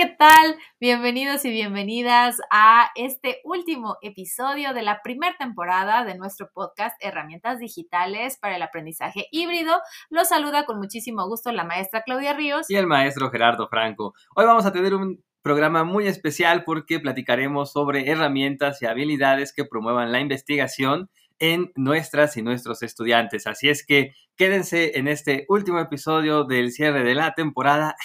¿qué 0.00 0.06
tal? 0.06 0.56
Bienvenidos 0.80 1.44
y 1.44 1.50
bienvenidas 1.50 2.40
a 2.50 2.88
este 2.94 3.42
último 3.44 3.98
episodio 4.00 4.72
de 4.72 4.80
la 4.80 5.02
primera 5.02 5.36
temporada 5.38 6.06
de 6.06 6.16
nuestro 6.16 6.48
podcast 6.54 6.96
Herramientas 7.00 7.58
Digitales 7.58 8.38
para 8.40 8.56
el 8.56 8.62
Aprendizaje 8.62 9.26
Híbrido. 9.30 9.78
Los 10.08 10.30
saluda 10.30 10.64
con 10.64 10.78
muchísimo 10.78 11.28
gusto 11.28 11.52
la 11.52 11.64
maestra 11.64 12.00
Claudia 12.00 12.32
Ríos 12.32 12.70
y 12.70 12.76
el 12.76 12.86
maestro 12.86 13.30
Gerardo 13.30 13.68
Franco. 13.68 14.14
Hoy 14.34 14.46
vamos 14.46 14.64
a 14.64 14.72
tener 14.72 14.94
un 14.94 15.22
programa 15.42 15.84
muy 15.84 16.06
especial 16.06 16.64
porque 16.64 16.98
platicaremos 16.98 17.70
sobre 17.70 18.10
herramientas 18.10 18.80
y 18.80 18.86
habilidades 18.86 19.52
que 19.52 19.66
promuevan 19.66 20.12
la 20.12 20.20
investigación 20.20 21.10
en 21.38 21.72
nuestras 21.76 22.38
y 22.38 22.42
nuestros 22.42 22.82
estudiantes. 22.82 23.46
Así 23.46 23.68
es 23.68 23.84
que 23.84 24.14
quédense 24.38 24.98
en 24.98 25.08
este 25.08 25.44
último 25.50 25.78
episodio 25.78 26.44
del 26.44 26.72
cierre 26.72 27.04
de 27.04 27.14
la 27.14 27.34
temporada. 27.34 27.96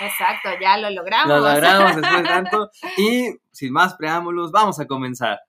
Exacto, 0.00 0.50
ya 0.60 0.78
lo 0.78 0.90
logramos. 0.90 1.28
Lo 1.28 1.40
logramos 1.40 1.96
después 1.96 2.22
de 2.22 2.28
tanto. 2.28 2.70
Y 2.96 3.36
sin 3.52 3.72
más 3.72 3.94
preámbulos, 3.94 4.50
vamos 4.50 4.80
a 4.80 4.86
comenzar. 4.86 5.40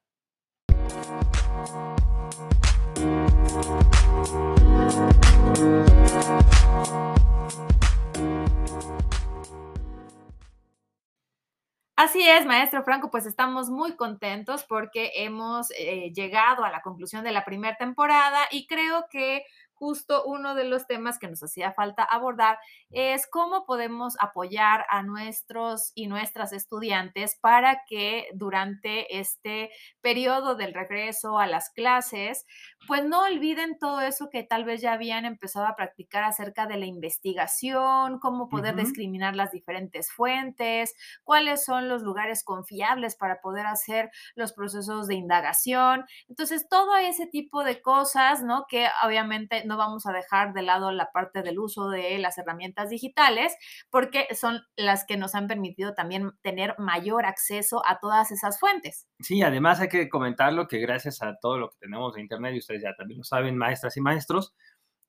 Así 11.96 12.28
es, 12.28 12.46
maestro 12.46 12.84
Franco, 12.84 13.10
pues 13.10 13.26
estamos 13.26 13.70
muy 13.70 13.96
contentos 13.96 14.66
porque 14.68 15.12
hemos 15.16 15.72
eh, 15.78 16.12
llegado 16.14 16.66
a 16.66 16.70
la 16.70 16.82
conclusión 16.82 17.24
de 17.24 17.32
la 17.32 17.46
primera 17.46 17.78
temporada 17.78 18.40
y 18.52 18.68
creo 18.68 19.06
que 19.10 19.46
justo 19.76 20.24
uno 20.26 20.56
de 20.56 20.66
los 20.66 20.88
temas 20.88 21.20
que 21.20 21.28
nos 21.28 21.44
hacía 21.44 21.74
falta 21.74 22.04
abordar 22.04 22.58
es 22.90 23.28
cómo 23.28 23.66
podemos 23.66 24.16
apoyar 24.20 24.86
a 24.90 25.04
nuestros 25.04 25.92
y 25.96 26.08
nuestras 26.08 26.54
estudiantes 26.54 27.38
para 27.42 27.84
que 27.88 28.28
durante 28.34 29.20
este 29.20 29.72
periodo 30.02 30.56
del 30.56 30.74
regreso 30.74 31.40
a 31.40 31.48
las 31.48 31.70
clases, 31.70 32.46
pues 32.88 33.04
no 33.06 33.24
olviden 33.24 33.78
todo 33.80 34.02
eso 34.02 34.30
que 34.30 34.44
tal 34.44 34.66
vez 34.66 34.82
ya 34.82 34.94
habían 34.94 35.26
empezado 35.26 35.66
a 35.66 35.76
practicar 35.76 36.24
acerca 36.24 36.68
de 36.68 36.78
la 36.78 36.86
investigación, 36.86 38.20
cómo 38.20 38.50
poder 38.50 38.76
discriminar 38.76 39.36
las 39.36 39.52
diferentes 39.52 40.12
fuentes, 40.12 40.96
cuáles 41.24 41.64
son 41.64 41.88
los 41.88 42.02
lugares 42.02 42.44
confiables 42.44 43.16
para 43.16 43.42
poder 43.42 43.66
hacer 43.66 44.12
los 44.36 44.54
procesos 44.54 45.08
de 45.08 45.16
indagación. 45.16 46.06
Entonces, 46.28 46.68
todo 46.70 46.96
ese 46.98 47.28
tipo 47.28 47.64
de 47.64 47.82
cosas, 47.82 48.44
¿no? 48.44 48.66
Que 48.68 48.88
obviamente 49.04 49.63
no 49.66 49.78
vamos 49.78 50.06
a 50.06 50.12
dejar 50.12 50.54
de 50.54 50.62
lado 50.62 50.92
la 50.92 51.12
parte 51.12 51.42
del 51.42 51.60
uso 51.60 51.90
de 51.90 52.18
las 52.20 52.38
herramientas 52.38 52.90
digitales 52.90 53.56
porque 53.90 54.28
son 54.36 54.62
las 54.76 55.06
que 55.06 55.18
nos 55.18 55.36
han 55.36 55.48
permitido 55.48 55.94
también 55.94 56.32
tener 56.42 56.76
mayor 56.78 57.26
acceso 57.26 57.82
a 57.86 58.00
todas 58.00 58.32
esas 58.32 58.60
fuentes. 58.60 59.08
Sí, 59.20 59.42
además 59.42 59.80
hay 59.80 59.90
que 59.90 60.10
comentarlo 60.10 60.68
que 60.68 60.80
gracias 60.80 61.22
a 61.22 61.36
todo 61.42 61.58
lo 61.58 61.70
que 61.70 61.78
tenemos 61.80 62.14
de 62.14 62.22
Internet, 62.22 62.56
y 62.56 62.60
ustedes 62.60 62.84
ya 62.84 62.96
también 62.96 63.20
lo 63.20 63.24
saben, 63.24 63.58
maestras 63.58 63.98
y 63.98 64.02
maestros, 64.02 64.56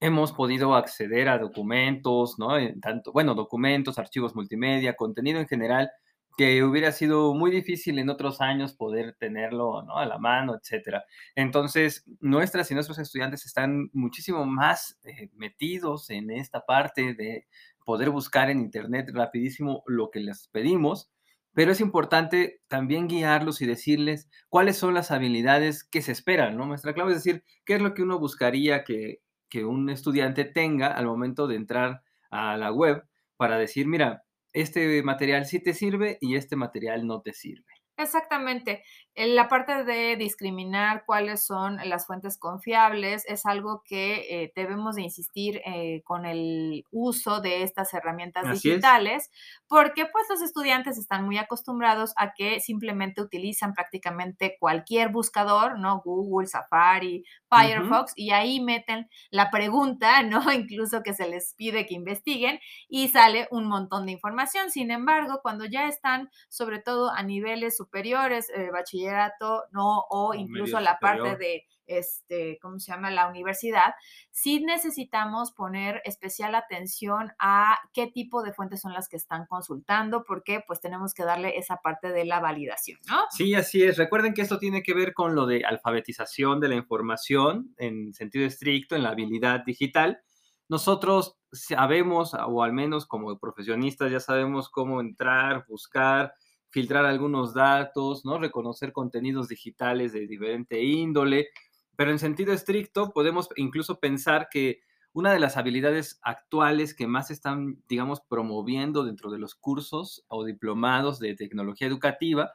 hemos 0.00 0.32
podido 0.32 0.74
acceder 0.74 1.28
a 1.28 1.38
documentos, 1.38 2.38
¿no? 2.38 2.50
Tanto, 2.82 3.12
bueno, 3.12 3.34
documentos, 3.34 3.98
archivos 3.98 4.34
multimedia, 4.34 4.96
contenido 4.96 5.40
en 5.40 5.48
general, 5.48 5.90
que 6.36 6.64
hubiera 6.64 6.92
sido 6.92 7.34
muy 7.34 7.50
difícil 7.50 7.98
en 7.98 8.10
otros 8.10 8.40
años 8.40 8.74
poder 8.74 9.14
tenerlo 9.18 9.82
¿no? 9.82 9.98
a 9.98 10.06
la 10.06 10.18
mano, 10.18 10.56
etcétera. 10.56 11.04
Entonces, 11.34 12.04
nuestras 12.20 12.70
y 12.70 12.74
nuestros 12.74 12.98
estudiantes 12.98 13.46
están 13.46 13.90
muchísimo 13.92 14.44
más 14.44 14.98
eh, 15.04 15.30
metidos 15.34 16.10
en 16.10 16.30
esta 16.30 16.64
parte 16.64 17.14
de 17.14 17.46
poder 17.84 18.10
buscar 18.10 18.50
en 18.50 18.60
Internet 18.60 19.10
rapidísimo 19.12 19.82
lo 19.86 20.10
que 20.10 20.20
les 20.20 20.48
pedimos, 20.48 21.10
pero 21.52 21.70
es 21.70 21.80
importante 21.80 22.60
también 22.66 23.06
guiarlos 23.06 23.62
y 23.62 23.66
decirles 23.66 24.28
cuáles 24.48 24.76
son 24.76 24.94
las 24.94 25.10
habilidades 25.10 25.84
que 25.84 26.02
se 26.02 26.12
esperan, 26.12 26.56
¿no? 26.56 26.66
Nuestra 26.66 26.94
clave 26.94 27.12
es 27.12 27.22
decir, 27.22 27.44
qué 27.64 27.74
es 27.74 27.82
lo 27.82 27.94
que 27.94 28.02
uno 28.02 28.18
buscaría 28.18 28.82
que, 28.82 29.20
que 29.48 29.64
un 29.64 29.88
estudiante 29.88 30.44
tenga 30.44 30.88
al 30.88 31.06
momento 31.06 31.46
de 31.46 31.56
entrar 31.56 32.02
a 32.30 32.56
la 32.56 32.72
web 32.72 33.04
para 33.36 33.56
decir, 33.56 33.86
mira, 33.86 34.24
este 34.54 35.02
material 35.02 35.46
sí 35.46 35.60
te 35.60 35.74
sirve 35.74 36.18
y 36.20 36.36
este 36.36 36.56
material 36.56 37.06
no 37.06 37.20
te 37.20 37.34
sirve. 37.34 37.83
Exactamente. 37.96 38.82
En 39.14 39.36
la 39.36 39.48
parte 39.48 39.84
de 39.84 40.16
discriminar 40.16 41.04
cuáles 41.06 41.44
son 41.46 41.78
las 41.84 42.06
fuentes 42.06 42.36
confiables 42.36 43.24
es 43.28 43.46
algo 43.46 43.84
que 43.84 44.42
eh, 44.42 44.52
debemos 44.56 44.96
de 44.96 45.02
insistir 45.02 45.62
eh, 45.64 46.02
con 46.02 46.26
el 46.26 46.84
uso 46.90 47.40
de 47.40 47.62
estas 47.62 47.94
herramientas 47.94 48.50
digitales, 48.50 49.30
porque 49.68 50.06
pues 50.06 50.24
los 50.28 50.42
estudiantes 50.42 50.98
están 50.98 51.24
muy 51.24 51.38
acostumbrados 51.38 52.12
a 52.16 52.32
que 52.34 52.58
simplemente 52.58 53.22
utilizan 53.22 53.72
prácticamente 53.74 54.56
cualquier 54.58 55.10
buscador, 55.10 55.78
¿no? 55.78 56.02
Google, 56.04 56.48
Safari, 56.48 57.24
Firefox, 57.48 58.14
y 58.16 58.30
ahí 58.32 58.60
meten 58.60 59.08
la 59.30 59.52
pregunta, 59.52 60.24
¿no? 60.24 60.40
Incluso 60.52 61.04
que 61.04 61.14
se 61.14 61.28
les 61.28 61.54
pide 61.54 61.86
que 61.86 61.94
investiguen 61.94 62.58
y 62.88 63.08
sale 63.08 63.46
un 63.52 63.68
montón 63.68 64.06
de 64.06 64.12
información. 64.12 64.72
Sin 64.72 64.90
embargo, 64.90 65.38
cuando 65.40 65.66
ya 65.66 65.86
están, 65.86 66.30
sobre 66.48 66.80
todo 66.80 67.12
a 67.12 67.22
niveles 67.22 67.76
superiores, 67.84 68.50
eh, 68.50 68.70
bachillerato, 68.72 69.64
¿no? 69.72 70.04
O 70.10 70.34
incluso 70.34 70.80
la 70.80 70.98
parte 70.98 71.36
de 71.36 71.64
este, 71.86 72.58
¿cómo 72.62 72.78
se 72.78 72.92
llama? 72.92 73.10
La 73.10 73.28
universidad, 73.28 73.94
sí 74.30 74.60
necesitamos 74.64 75.52
poner 75.52 76.00
especial 76.04 76.54
atención 76.54 77.32
a 77.38 77.78
qué 77.92 78.06
tipo 78.06 78.42
de 78.42 78.52
fuentes 78.52 78.80
son 78.80 78.92
las 78.92 79.08
que 79.08 79.16
están 79.16 79.46
consultando, 79.46 80.24
porque 80.24 80.62
pues 80.66 80.80
tenemos 80.80 81.12
que 81.14 81.24
darle 81.24 81.58
esa 81.58 81.76
parte 81.76 82.10
de 82.10 82.24
la 82.24 82.40
validación, 82.40 82.98
¿no? 83.08 83.24
Sí, 83.30 83.54
así 83.54 83.82
es. 83.82 83.98
Recuerden 83.98 84.34
que 84.34 84.42
esto 84.42 84.58
tiene 84.58 84.82
que 84.82 84.94
ver 84.94 85.12
con 85.12 85.34
lo 85.34 85.46
de 85.46 85.64
alfabetización 85.64 86.60
de 86.60 86.68
la 86.68 86.76
información 86.76 87.74
en 87.76 88.14
sentido 88.14 88.46
estricto, 88.46 88.96
en 88.96 89.02
la 89.02 89.10
habilidad 89.10 89.64
digital. 89.64 90.22
Nosotros 90.68 91.36
sabemos, 91.52 92.34
o 92.34 92.62
al 92.62 92.72
menos 92.72 93.06
como 93.06 93.38
profesionistas 93.38 94.10
ya 94.10 94.20
sabemos 94.20 94.70
cómo 94.70 95.00
entrar, 95.00 95.66
buscar, 95.68 96.34
filtrar 96.74 97.06
algunos 97.06 97.54
datos, 97.54 98.24
¿no? 98.24 98.36
Reconocer 98.36 98.92
contenidos 98.92 99.46
digitales 99.46 100.12
de 100.12 100.26
diferente 100.26 100.82
índole, 100.82 101.50
pero 101.94 102.10
en 102.10 102.18
sentido 102.18 102.52
estricto, 102.52 103.12
podemos 103.12 103.48
incluso 103.54 104.00
pensar 104.00 104.48
que 104.50 104.80
una 105.12 105.32
de 105.32 105.38
las 105.38 105.56
habilidades 105.56 106.18
actuales 106.22 106.92
que 106.92 107.06
más 107.06 107.30
están, 107.30 107.80
digamos, 107.88 108.22
promoviendo 108.22 109.04
dentro 109.04 109.30
de 109.30 109.38
los 109.38 109.54
cursos 109.54 110.24
o 110.26 110.44
diplomados 110.44 111.20
de 111.20 111.36
tecnología 111.36 111.86
educativa 111.86 112.54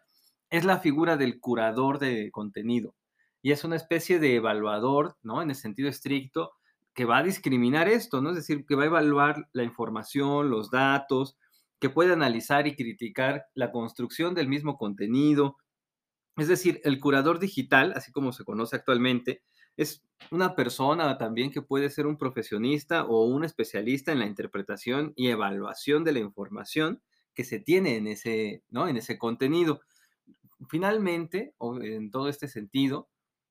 es 0.49 0.65
la 0.65 0.79
figura 0.79 1.15
del 1.15 1.39
curador 1.39 1.97
de 1.97 2.29
contenido. 2.29 2.95
Y 3.41 3.53
es 3.53 3.63
una 3.63 3.77
especie 3.77 4.19
de 4.19 4.35
evaluador, 4.35 5.15
¿no? 5.23 5.41
En 5.41 5.49
el 5.49 5.55
sentido 5.55 5.87
estricto, 5.87 6.51
que 6.93 7.05
va 7.05 7.19
a 7.19 7.23
discriminar 7.23 7.87
esto, 7.87 8.21
¿no? 8.21 8.31
Es 8.31 8.35
decir, 8.35 8.65
que 8.65 8.75
va 8.75 8.83
a 8.83 8.87
evaluar 8.87 9.47
la 9.53 9.63
información, 9.63 10.49
los 10.49 10.69
datos, 10.71 11.37
que 11.79 11.89
puede 11.89 12.13
analizar 12.13 12.67
y 12.67 12.75
criticar 12.75 13.45
la 13.53 13.71
construcción 13.71 14.35
del 14.35 14.47
mismo 14.47 14.77
contenido, 14.77 15.57
es 16.37 16.47
decir, 16.47 16.81
el 16.83 16.99
curador 16.99 17.39
digital, 17.39 17.93
así 17.95 18.11
como 18.11 18.31
se 18.31 18.43
conoce 18.43 18.75
actualmente, 18.75 19.41
es 19.77 20.03
una 20.31 20.55
persona 20.55 21.17
también 21.17 21.51
que 21.51 21.61
puede 21.61 21.89
ser 21.89 22.05
un 22.05 22.17
profesionista 22.17 23.05
o 23.05 23.25
un 23.25 23.45
especialista 23.45 24.11
en 24.11 24.19
la 24.19 24.25
interpretación 24.25 25.13
y 25.15 25.29
evaluación 25.29 26.03
de 26.03 26.11
la 26.11 26.19
información 26.19 27.01
que 27.33 27.45
se 27.45 27.59
tiene 27.59 27.95
en 27.95 28.07
ese, 28.07 28.63
¿no? 28.69 28.87
en 28.87 28.97
ese 28.97 29.17
contenido. 29.17 29.81
Finalmente, 30.67 31.53
en 31.81 32.11
todo 32.11 32.27
este 32.27 32.49
sentido, 32.49 33.07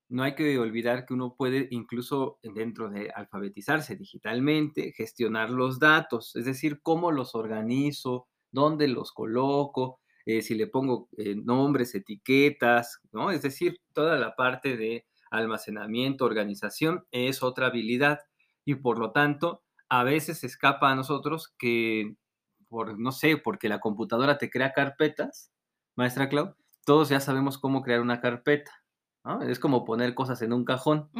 no 0.08 0.22
hay 0.22 0.34
que 0.34 0.58
olvidar 0.58 1.06
que 1.06 1.14
uno 1.14 1.34
puede 1.36 1.69
incluso 1.70 2.38
dentro 2.42 2.88
de 2.91 3.10
alfabetizarse 3.10 3.96
digitalmente, 3.96 4.93
gestionar 4.93 5.50
los 5.50 5.78
datos, 5.78 6.34
es 6.37 6.44
decir, 6.46 6.81
cómo 6.82 7.12
los 7.12 7.34
organizo, 7.34 8.26
dónde 8.50 8.88
los 8.88 9.12
coloco, 9.12 10.00
eh, 10.26 10.43
si 10.43 10.55
le 10.55 10.66
pongo 10.66 11.08
eh, 11.16 11.34
nombres, 11.37 11.94
etiquetas, 11.94 13.00
¿no? 13.12 13.31
Es 13.31 13.43
decir, 13.43 13.81
toda 13.93 14.16
la 14.19 14.34
parte 14.37 14.76
de 14.76 15.06
almacenamiento, 15.31 16.25
organización 16.25 17.06
es 17.10 17.43
otra 17.43 17.66
habilidad 17.66 18.20
y 18.64 18.76
por 18.76 18.99
lo 18.99 19.12
tanto 19.12 19.62
a 19.88 20.05
veces 20.05 20.44
escapa 20.44 20.90
a 20.90 20.94
nosotros 20.94 21.55
que 21.58 22.16
por, 22.69 22.99
no 22.99 23.12
sé, 23.12 23.38
porque 23.38 23.69
la 23.69 23.81
computadora 23.81 24.38
te 24.38 24.50
crea 24.50 24.72
carpetas, 24.72 25.52
maestra 25.96 26.28
Clau, 26.28 26.55
todos 26.84 27.08
ya 27.08 27.20
sabemos 27.20 27.58
cómo 27.58 27.82
crear 27.82 28.00
una 28.00 28.20
carpeta. 28.20 28.72
¿No? 29.28 29.42
Es 29.42 29.58
como 29.58 29.84
poner 29.84 30.14
cosas 30.14 30.40
en 30.42 30.52
un 30.52 30.64
cajón, 30.64 31.10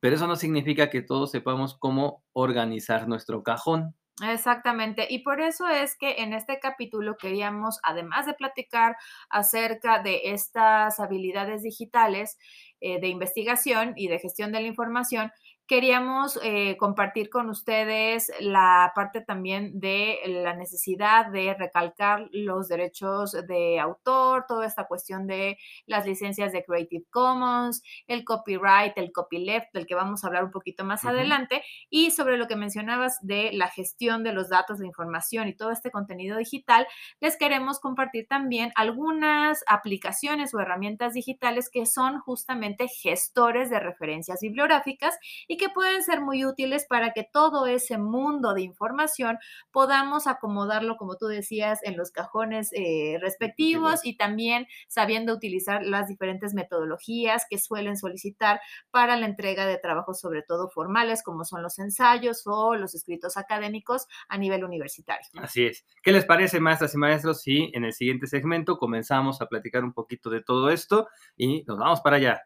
pero 0.00 0.16
eso 0.16 0.26
no 0.26 0.36
significa 0.36 0.90
que 0.90 1.00
todos 1.00 1.30
sepamos 1.30 1.78
cómo 1.78 2.24
organizar 2.32 3.08
nuestro 3.08 3.42
cajón. 3.42 3.94
Exactamente, 4.20 5.06
y 5.08 5.20
por 5.20 5.40
eso 5.40 5.66
es 5.68 5.96
que 5.96 6.16
en 6.18 6.34
este 6.34 6.58
capítulo 6.60 7.16
queríamos, 7.16 7.80
además 7.82 8.26
de 8.26 8.34
platicar 8.34 8.96
acerca 9.30 10.02
de 10.02 10.20
estas 10.24 11.00
habilidades 11.00 11.62
digitales 11.62 12.36
eh, 12.80 13.00
de 13.00 13.08
investigación 13.08 13.94
y 13.96 14.08
de 14.08 14.18
gestión 14.18 14.52
de 14.52 14.60
la 14.60 14.66
información, 14.66 15.32
queríamos 15.72 16.38
eh, 16.42 16.76
compartir 16.76 17.30
con 17.30 17.48
ustedes 17.48 18.30
la 18.40 18.92
parte 18.94 19.22
también 19.22 19.80
de 19.80 20.18
la 20.26 20.54
necesidad 20.54 21.28
de 21.28 21.54
recalcar 21.54 22.28
los 22.30 22.68
derechos 22.68 23.32
de 23.32 23.80
autor, 23.80 24.44
toda 24.46 24.66
esta 24.66 24.86
cuestión 24.86 25.26
de 25.26 25.56
las 25.86 26.04
licencias 26.04 26.52
de 26.52 26.62
Creative 26.62 27.06
Commons, 27.08 27.82
el 28.06 28.22
copyright, 28.22 28.92
el 28.98 29.12
copyleft, 29.12 29.72
del 29.72 29.86
que 29.86 29.94
vamos 29.94 30.22
a 30.22 30.26
hablar 30.26 30.44
un 30.44 30.50
poquito 30.50 30.84
más 30.84 31.06
adelante, 31.06 31.62
y 31.88 32.10
sobre 32.10 32.36
lo 32.36 32.48
que 32.48 32.56
mencionabas 32.56 33.16
de 33.22 33.50
la 33.54 33.68
gestión 33.68 34.22
de 34.24 34.34
los 34.34 34.50
datos, 34.50 34.78
de 34.78 34.86
información 34.86 35.48
y 35.48 35.56
todo 35.56 35.70
este 35.70 35.90
contenido 35.90 36.36
digital, 36.36 36.86
les 37.18 37.38
queremos 37.38 37.80
compartir 37.80 38.26
también 38.28 38.72
algunas 38.74 39.64
aplicaciones 39.66 40.52
o 40.52 40.60
herramientas 40.60 41.14
digitales 41.14 41.70
que 41.72 41.86
son 41.86 42.20
justamente 42.20 42.88
gestores 42.88 43.70
de 43.70 43.80
referencias 43.80 44.40
bibliográficas 44.42 45.18
y 45.48 45.61
que 45.61 45.61
pueden 45.68 46.02
ser 46.02 46.20
muy 46.20 46.44
útiles 46.44 46.86
para 46.88 47.12
que 47.12 47.28
todo 47.30 47.66
ese 47.66 47.98
mundo 47.98 48.54
de 48.54 48.62
información 48.62 49.38
podamos 49.70 50.26
acomodarlo, 50.26 50.96
como 50.96 51.16
tú 51.16 51.26
decías, 51.26 51.80
en 51.82 51.96
los 51.96 52.10
cajones 52.10 52.70
eh, 52.72 53.18
respectivos 53.20 54.00
y 54.04 54.16
también 54.16 54.66
sabiendo 54.88 55.32
utilizar 55.34 55.84
las 55.84 56.08
diferentes 56.08 56.54
metodologías 56.54 57.46
que 57.48 57.58
suelen 57.58 57.96
solicitar 57.96 58.60
para 58.90 59.16
la 59.16 59.26
entrega 59.26 59.66
de 59.66 59.78
trabajos, 59.78 60.20
sobre 60.20 60.42
todo 60.42 60.68
formales, 60.68 61.22
como 61.22 61.44
son 61.44 61.62
los 61.62 61.78
ensayos 61.78 62.42
o 62.46 62.74
los 62.74 62.94
escritos 62.94 63.36
académicos 63.36 64.06
a 64.28 64.38
nivel 64.38 64.64
universitario. 64.64 65.28
Así 65.40 65.66
es. 65.66 65.84
¿Qué 66.02 66.12
les 66.12 66.24
parece, 66.24 66.60
maestras 66.60 66.94
y 66.94 66.98
maestros, 66.98 67.42
si 67.42 67.70
en 67.74 67.84
el 67.84 67.92
siguiente 67.92 68.26
segmento 68.26 68.78
comenzamos 68.78 69.40
a 69.40 69.46
platicar 69.46 69.84
un 69.84 69.92
poquito 69.92 70.30
de 70.30 70.42
todo 70.42 70.70
esto 70.70 71.08
y 71.36 71.64
nos 71.64 71.78
vamos 71.78 72.00
para 72.00 72.16
allá? 72.16 72.42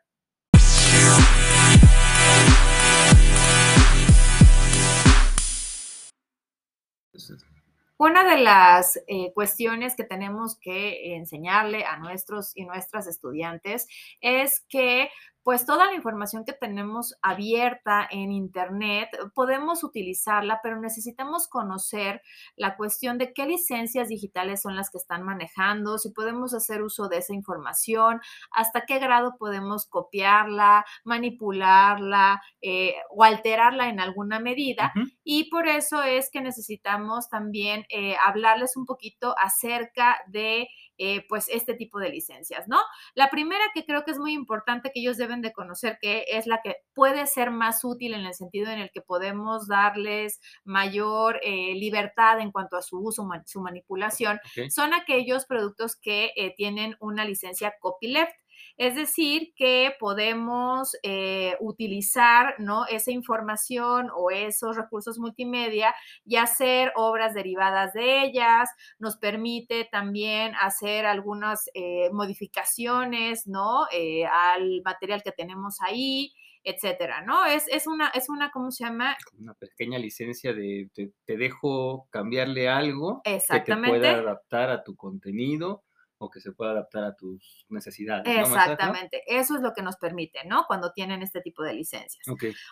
Una 7.98 8.24
de 8.24 8.42
las 8.42 9.00
eh, 9.06 9.32
cuestiones 9.32 9.96
que 9.96 10.04
tenemos 10.04 10.56
que 10.56 11.16
enseñarle 11.16 11.84
a 11.84 11.96
nuestros 11.96 12.54
y 12.54 12.64
nuestras 12.64 13.06
estudiantes 13.06 13.88
es 14.20 14.60
que 14.68 15.08
pues 15.46 15.64
toda 15.64 15.87
la 15.87 15.94
información 15.94 16.44
que 16.44 16.54
tenemos 16.54 17.14
abierta 17.22 18.08
en 18.10 18.32
Internet 18.32 19.10
podemos 19.32 19.84
utilizarla, 19.84 20.58
pero 20.60 20.81
necesitamos 20.81 21.46
conocer 21.46 22.20
la 22.56 22.76
cuestión 22.76 23.16
de 23.16 23.32
qué 23.32 23.46
licencias 23.46 24.08
digitales 24.08 24.62
son 24.62 24.75
las 24.75 24.90
que 24.90 24.98
están 24.98 25.22
manejando, 25.22 25.98
si 25.98 26.10
podemos 26.10 26.52
hacer 26.52 26.82
uso 26.82 27.06
de 27.06 27.19
esa 27.19 27.32
información, 27.32 28.20
hasta 28.50 28.87
qué 28.87 28.98
grado 28.98 29.37
podemos 29.38 29.87
copiarla, 29.87 30.84
manipularla 31.04 32.43
eh, 32.60 32.96
o 33.10 33.22
alterarla 33.22 33.88
en 33.88 34.00
alguna 34.00 34.40
medida. 34.40 34.93
Y 35.22 35.48
por 35.48 35.69
eso 35.69 36.02
es 36.02 36.28
que 36.28 36.40
necesitamos 36.40 37.28
también 37.28 37.87
eh, 37.90 38.16
hablarles 38.20 38.76
un 38.76 38.84
poquito 38.84 39.37
acerca 39.38 40.16
de 40.26 40.66
eh, 40.98 41.25
pues 41.28 41.48
este 41.48 41.75
tipo 41.75 41.98
de 41.98 42.10
licencias, 42.10 42.69
¿no? 42.69 42.78
La 43.14 43.31
primera 43.31 43.64
que 43.75 43.84
creo 43.84 44.04
que 44.04 44.12
es 44.12 44.19
muy 44.19 44.32
importante 44.32 44.90
que 44.93 45.00
ellos 45.00 45.16
deben 45.16 45.43
de 45.43 45.52
conocer, 45.52 45.98
que 46.00 46.25
es 46.28 46.46
la 46.46 46.60
que 46.62 46.76
puede 46.94 47.26
ser 47.26 47.50
más 47.50 47.84
útil 47.84 48.14
en 48.14 48.25
el 48.25 48.34
sentido 48.34 48.70
en 48.70 48.78
el 48.78 48.90
que 48.90 49.02
podemos 49.02 49.69
darles 49.69 50.40
mayor 50.64 51.40
eh, 51.43 51.75
libertad 51.75 52.40
en 52.40 52.50
cuanto 52.50 52.76
a 52.76 52.82
su 52.82 52.98
uso, 52.98 53.28
su 53.46 53.60
manipulación, 53.60 54.40
son 54.70 54.94
aquellos 54.94 55.46
productos 55.46 55.96
que 55.96 56.32
eh, 56.37 56.54
tienen 56.56 56.96
una 57.00 57.25
licencia 57.25 57.75
copyleft. 57.81 58.32
Es 58.76 58.94
decir, 58.94 59.52
que 59.56 59.93
podemos 59.99 60.96
eh, 61.02 61.56
utilizar 61.61 62.55
¿no? 62.58 62.87
esa 62.87 63.11
información 63.11 64.08
o 64.14 64.31
esos 64.31 64.76
recursos 64.76 65.19
multimedia 65.19 65.94
y 66.25 66.37
hacer 66.37 66.93
obras 66.94 67.32
derivadas 67.34 67.94
de 67.94 68.25
ellas. 68.25 68.69
Nos 68.99 69.17
permite 69.17 69.88
también 69.90 70.55
hacer 70.61 71.06
algunas 71.06 71.70
eh, 71.75 72.11
modificaciones 72.12 73.46
¿no? 73.46 73.87
Eh, 73.93 74.26
al 74.26 74.82
material 74.84 75.22
que 75.22 75.32
tenemos 75.32 75.79
ahí 75.81 76.32
etcétera, 76.69 77.22
¿no? 77.22 77.46
Es, 77.46 77.69
es, 77.69 77.87
una, 77.87 78.08
es 78.08 78.29
una, 78.29 78.50
¿cómo 78.50 78.72
se 78.72 78.82
llama? 78.82 79.17
Una 79.38 79.55
pequeña 79.55 80.00
licencia 80.00 80.52
de 80.52 80.90
te, 80.93 81.37
dejo 81.37 82.08
cambiarle 82.11 82.69
algo 82.69 83.22
que 83.22 83.61
te 83.64 83.76
pueda 83.76 84.17
adaptar 84.17 84.70
a 84.70 84.82
tu 84.82 84.96
contenido 84.96 85.84
o 86.18 86.30
que 86.30 86.40
se 86.40 86.52
pueda 86.52 86.72
adaptar 86.72 87.04
a 87.04 87.14
tus 87.14 87.66
necesidades. 87.68 88.24
Exactamente, 88.26 89.22
eso 89.26 89.56
es 89.56 89.62
lo 89.62 89.72
que 89.72 89.82
nos 89.82 89.96
permite, 89.96 90.44
¿no? 90.46 90.64
Cuando 90.66 90.92
tienen 90.92 91.22
este 91.22 91.40
tipo 91.40 91.62
de 91.62 91.74
licencias. 91.74 92.24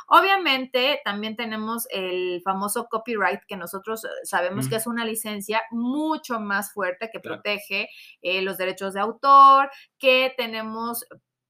Obviamente, 0.08 1.00
también 1.04 1.36
tenemos 1.36 1.86
el 1.90 2.40
famoso 2.42 2.86
copyright, 2.90 3.40
que 3.46 3.56
nosotros 3.56 4.04
eh, 4.04 4.08
sabemos 4.24 4.68
que 4.68 4.76
es 4.76 4.86
una 4.86 5.04
licencia 5.04 5.62
mucho 5.70 6.40
más 6.40 6.72
fuerte 6.72 7.10
que 7.12 7.20
protege 7.20 7.88
eh, 8.22 8.42
los 8.42 8.56
derechos 8.58 8.94
de 8.94 9.00
autor, 9.00 9.70
que 9.98 10.32
tenemos 10.36 11.04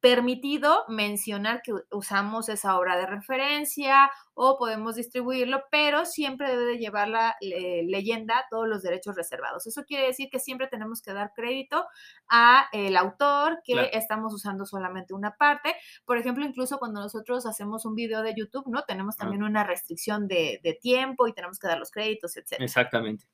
permitido 0.05 0.85
mencionar 0.87 1.63
que 1.63 1.73
usamos 1.91 2.51
esa 2.51 2.79
obra 2.79 2.99
de 2.99 3.07
referencia 3.07 4.11
o 4.35 4.59
podemos 4.59 4.97
distribuirlo, 4.97 5.63
pero 5.71 6.05
siempre 6.05 6.51
debe 6.51 6.67
de 6.67 6.77
llevar 6.77 7.09
la 7.09 7.35
leyenda 7.41 8.45
todos 8.51 8.69
los 8.69 8.83
derechos 8.83 9.17
reservados. 9.17 9.67
Eso 9.67 9.83
quiere 9.85 10.07
decir 10.07 10.29
que 10.31 10.41
siempre 10.41 10.67
tenemos 10.67 11.01
que 11.01 11.15
dar 11.15 11.33
crédito 11.35 11.87
a 12.29 12.67
el 12.75 12.99
autor 12.99 13.63
que 13.65 13.89
estamos 13.95 14.35
usando 14.35 14.67
solamente 14.67 15.15
una 15.15 15.37
parte. 15.39 15.75
Por 16.05 16.19
ejemplo, 16.19 16.45
incluso 16.45 16.77
cuando 16.79 17.01
nosotros 17.01 17.47
hacemos 17.47 17.87
un 17.87 17.95
video 17.95 18.21
de 18.21 18.35
YouTube, 18.37 18.67
¿no? 18.67 18.83
Tenemos 18.83 19.17
también 19.17 19.43
una 19.43 19.65
restricción 19.65 20.29
de, 20.29 20.61
tiempo 20.83 21.29
y 21.29 21.33
tenemos 21.33 21.59
que 21.59 21.69
dar 21.69 21.79
los 21.79 21.91
créditos, 21.91 22.37
etc. 22.37 22.57
Exactamente. 22.59 23.25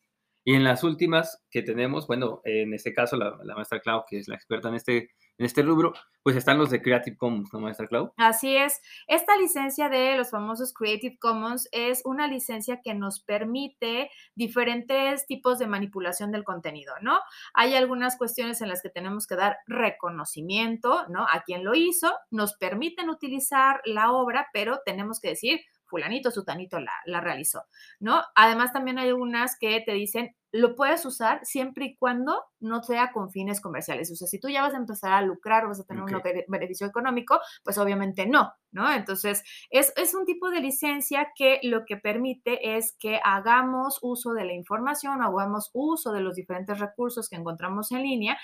Y 0.44 0.54
en 0.54 0.62
las 0.62 0.84
últimas 0.84 1.42
que 1.50 1.62
tenemos, 1.62 2.06
bueno, 2.06 2.42
en 2.44 2.72
este 2.74 2.92
caso 2.92 3.16
la, 3.16 3.36
la 3.42 3.56
maestra 3.56 3.80
Clau, 3.80 4.04
que 4.08 4.18
es 4.18 4.28
la 4.28 4.36
experta 4.36 4.68
en 4.68 4.76
este 4.76 5.10
en 5.40 5.46
este 5.46 5.62
rubro, 5.62 5.94
pues 6.22 6.36
están 6.36 6.58
los 6.58 6.68
de 6.68 6.82
Creative 6.82 7.16
Commons, 7.16 7.50
¿no, 7.50 7.60
maestra 7.60 7.86
Clau? 7.86 8.12
Así 8.18 8.54
es. 8.56 8.78
Esta 9.06 9.38
licencia 9.38 9.88
de 9.88 10.14
los 10.18 10.28
famosos 10.28 10.74
Creative 10.74 11.16
Commons 11.18 11.66
es 11.72 12.02
una 12.04 12.26
licencia 12.26 12.82
que 12.84 12.92
nos 12.92 13.20
permite 13.20 14.10
diferentes 14.34 15.26
tipos 15.26 15.58
de 15.58 15.66
manipulación 15.66 16.30
del 16.30 16.44
contenido, 16.44 16.92
¿no? 17.00 17.20
Hay 17.54 17.74
algunas 17.74 18.18
cuestiones 18.18 18.60
en 18.60 18.68
las 18.68 18.82
que 18.82 18.90
tenemos 18.90 19.26
que 19.26 19.36
dar 19.36 19.56
reconocimiento, 19.66 21.06
¿no? 21.08 21.22
A 21.22 21.40
quien 21.46 21.64
lo 21.64 21.74
hizo, 21.74 22.14
nos 22.30 22.52
permiten 22.58 23.08
utilizar 23.08 23.80
la 23.86 24.12
obra, 24.12 24.48
pero 24.52 24.80
tenemos 24.84 25.20
que 25.20 25.28
decir, 25.28 25.60
fulanito, 25.86 26.30
sutanito 26.30 26.80
la, 26.80 26.92
la 27.06 27.22
realizó, 27.22 27.64
¿no? 27.98 28.22
Además, 28.34 28.74
también 28.74 28.98
hay 28.98 29.12
unas 29.12 29.58
que 29.58 29.80
te 29.80 29.92
dicen, 29.92 30.36
lo 30.52 30.74
puedes 30.74 31.04
usar 31.04 31.40
siempre 31.44 31.86
y 31.86 31.96
cuando 31.96 32.44
no 32.60 32.82
sea 32.82 33.12
con 33.12 33.30
fines 33.30 33.60
comerciales. 33.60 34.10
O 34.10 34.16
sea, 34.16 34.28
si 34.28 34.38
tú 34.38 34.48
ya 34.48 34.62
vas 34.62 34.74
a 34.74 34.78
empezar 34.78 35.12
a 35.12 35.22
lucrar 35.22 35.64
o 35.64 35.68
vas 35.68 35.80
a 35.80 35.84
tener 35.84 36.02
un 36.02 36.22
beneficio 36.48 36.86
económico, 36.86 37.40
pues 37.64 37.78
obviamente 37.78 38.26
no, 38.26 38.52
¿no? 38.72 38.92
Entonces, 38.92 39.42
es, 39.70 39.92
es, 39.96 40.14
un 40.14 40.26
tipo 40.26 40.50
de 40.50 40.60
licencia 40.60 41.32
que 41.34 41.60
lo 41.62 41.84
que 41.86 41.96
permite 41.96 42.76
es 42.76 42.94
que 42.98 43.20
hagamos 43.24 43.98
uso 44.02 44.32
de 44.32 44.44
la 44.44 44.52
información, 44.52 45.22
hagamos 45.22 45.70
uso 45.72 46.12
de 46.12 46.20
los 46.20 46.34
diferentes 46.34 46.78
recursos 46.78 47.28
que 47.28 47.36
encontramos 47.36 47.92
en 47.92 48.02
línea, 48.02 48.38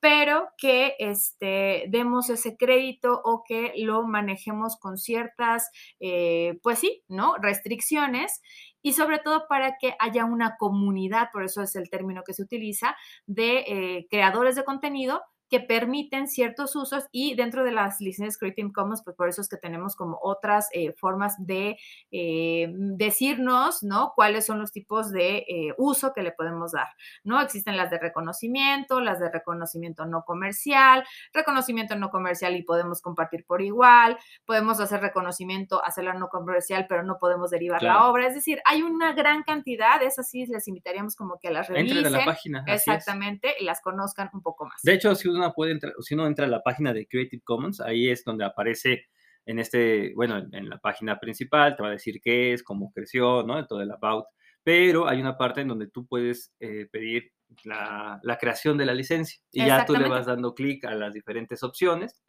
pero 0.00 0.48
que 0.58 0.96
este, 0.98 1.84
demos 1.88 2.28
ese 2.28 2.56
crédito 2.56 3.20
o 3.24 3.44
que 3.46 3.72
lo 3.76 4.06
manejemos 4.06 4.76
con 4.76 4.98
ciertas, 4.98 5.70
eh, 6.00 6.58
pues 6.62 6.80
sí, 6.80 7.02
¿no? 7.08 7.36
Restricciones 7.40 8.42
y 8.82 8.92
sobre 8.92 9.18
todo 9.18 9.46
para 9.48 9.76
que 9.78 9.94
haya 9.98 10.24
una 10.24 10.56
comunidad, 10.56 11.30
por 11.32 11.44
eso 11.44 11.62
es 11.62 11.76
el 11.76 11.88
término 11.90 12.22
que 12.24 12.34
se 12.34 12.42
utiliza, 12.42 12.96
de 13.26 13.58
eh, 13.66 14.06
creadores 14.10 14.56
de 14.56 14.64
contenido 14.64 15.22
que 15.52 15.60
permiten 15.60 16.28
ciertos 16.28 16.74
usos 16.76 17.04
y 17.12 17.34
dentro 17.34 17.62
de 17.62 17.72
las 17.72 18.00
licencias 18.00 18.38
Creative 18.38 18.72
Commons, 18.72 19.02
pues 19.04 19.14
por 19.14 19.28
eso 19.28 19.42
es 19.42 19.50
que 19.50 19.58
tenemos 19.58 19.96
como 19.96 20.18
otras 20.22 20.70
eh, 20.72 20.94
formas 20.94 21.34
de 21.38 21.76
eh, 22.10 22.72
decirnos, 22.72 23.82
¿no? 23.82 24.14
Cuáles 24.16 24.46
son 24.46 24.58
los 24.58 24.72
tipos 24.72 25.12
de 25.12 25.44
eh, 25.46 25.74
uso 25.76 26.14
que 26.14 26.22
le 26.22 26.32
podemos 26.32 26.72
dar, 26.72 26.86
¿no? 27.22 27.38
Existen 27.42 27.76
las 27.76 27.90
de 27.90 27.98
reconocimiento, 27.98 29.02
las 29.02 29.20
de 29.20 29.28
reconocimiento 29.28 30.06
no 30.06 30.24
comercial, 30.24 31.04
reconocimiento 31.34 31.96
no 31.96 32.08
comercial 32.08 32.56
y 32.56 32.62
podemos 32.62 33.02
compartir 33.02 33.44
por 33.44 33.60
igual, 33.60 34.16
podemos 34.46 34.80
hacer 34.80 35.02
reconocimiento, 35.02 35.84
hacerla 35.84 36.14
no 36.14 36.28
comercial, 36.28 36.86
pero 36.88 37.02
no 37.02 37.18
podemos 37.18 37.50
derivar 37.50 37.82
la 37.82 38.08
obra, 38.08 38.26
es 38.26 38.34
decir, 38.34 38.62
hay 38.64 38.80
una 38.80 39.12
gran 39.12 39.42
cantidad, 39.42 40.02
esas 40.02 40.30
sí 40.30 40.46
les 40.46 40.66
invitaríamos 40.66 41.14
como 41.14 41.38
que 41.38 41.48
a 41.48 41.50
las 41.50 41.68
revisen. 41.68 41.98
Entre 41.98 42.10
la 42.10 42.24
página. 42.24 42.64
Exactamente, 42.66 43.54
y 43.60 43.64
las 43.64 43.82
conozcan 43.82 44.30
un 44.32 44.40
poco 44.40 44.64
más. 44.64 44.80
De 44.82 44.94
hecho, 44.94 45.14
si 45.14 45.28
uno 45.28 45.41
puede 45.50 45.72
entrar, 45.72 45.92
si 46.00 46.14
uno 46.14 46.26
entra 46.26 46.46
a 46.46 46.48
la 46.48 46.62
página 46.62 46.92
de 46.92 47.06
Creative 47.06 47.42
Commons, 47.44 47.80
ahí 47.80 48.08
es 48.08 48.24
donde 48.24 48.44
aparece 48.44 49.06
en 49.44 49.58
este, 49.58 50.12
bueno, 50.14 50.38
en, 50.52 50.68
la 50.68 50.78
página 50.78 51.18
principal, 51.18 51.74
te 51.76 51.82
va 51.82 51.88
a 51.88 51.92
decir 51.92 52.20
qué 52.22 52.52
es, 52.52 52.62
cómo 52.62 52.92
creció, 52.94 53.42
¿no? 53.42 53.66
Todo 53.66 53.82
el 53.82 53.90
about. 53.90 54.26
Pero 54.62 55.08
hay 55.08 55.20
una 55.20 55.36
parte 55.36 55.62
en 55.62 55.68
donde 55.68 55.88
tú 55.88 56.06
puedes 56.06 56.52
eh, 56.60 56.86
pedir 56.92 57.32
la, 57.64 58.20
creación 58.40 58.78
de 58.78 58.86
la 58.86 58.94
licencia 58.94 59.40
y 59.50 59.66
ya 59.66 59.84
tú 59.84 59.94
le 59.94 60.08
vas 60.08 60.26
dando 60.26 60.54
clic 60.54 60.84
a 60.84 60.94
las 60.94 61.12
diferentes 61.12 61.62
opciones 61.62 62.22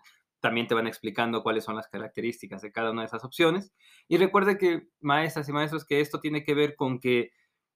también 0.43 0.67
te 0.67 0.75
van 0.75 0.87
explicando 0.87 1.41
cuáles 1.41 1.63
son 1.63 1.77
las 1.77 1.87
características 1.87 2.61
de 2.61 2.73
cada 2.73 2.91
una 2.91 3.03
de 3.03 3.05
esas 3.05 3.23
opciones. 3.23 3.71
Y 4.09 4.17
recuerde 4.17 4.57
que, 4.57 4.89
maestras 4.99 5.47
y 5.47 5.53
maestros, 5.53 5.85
que 5.85 6.01
esto 6.01 6.19
tiene 6.19 6.43
que 6.43 6.53
ver 6.53 6.75
con 6.75 6.99
que, 6.99 7.31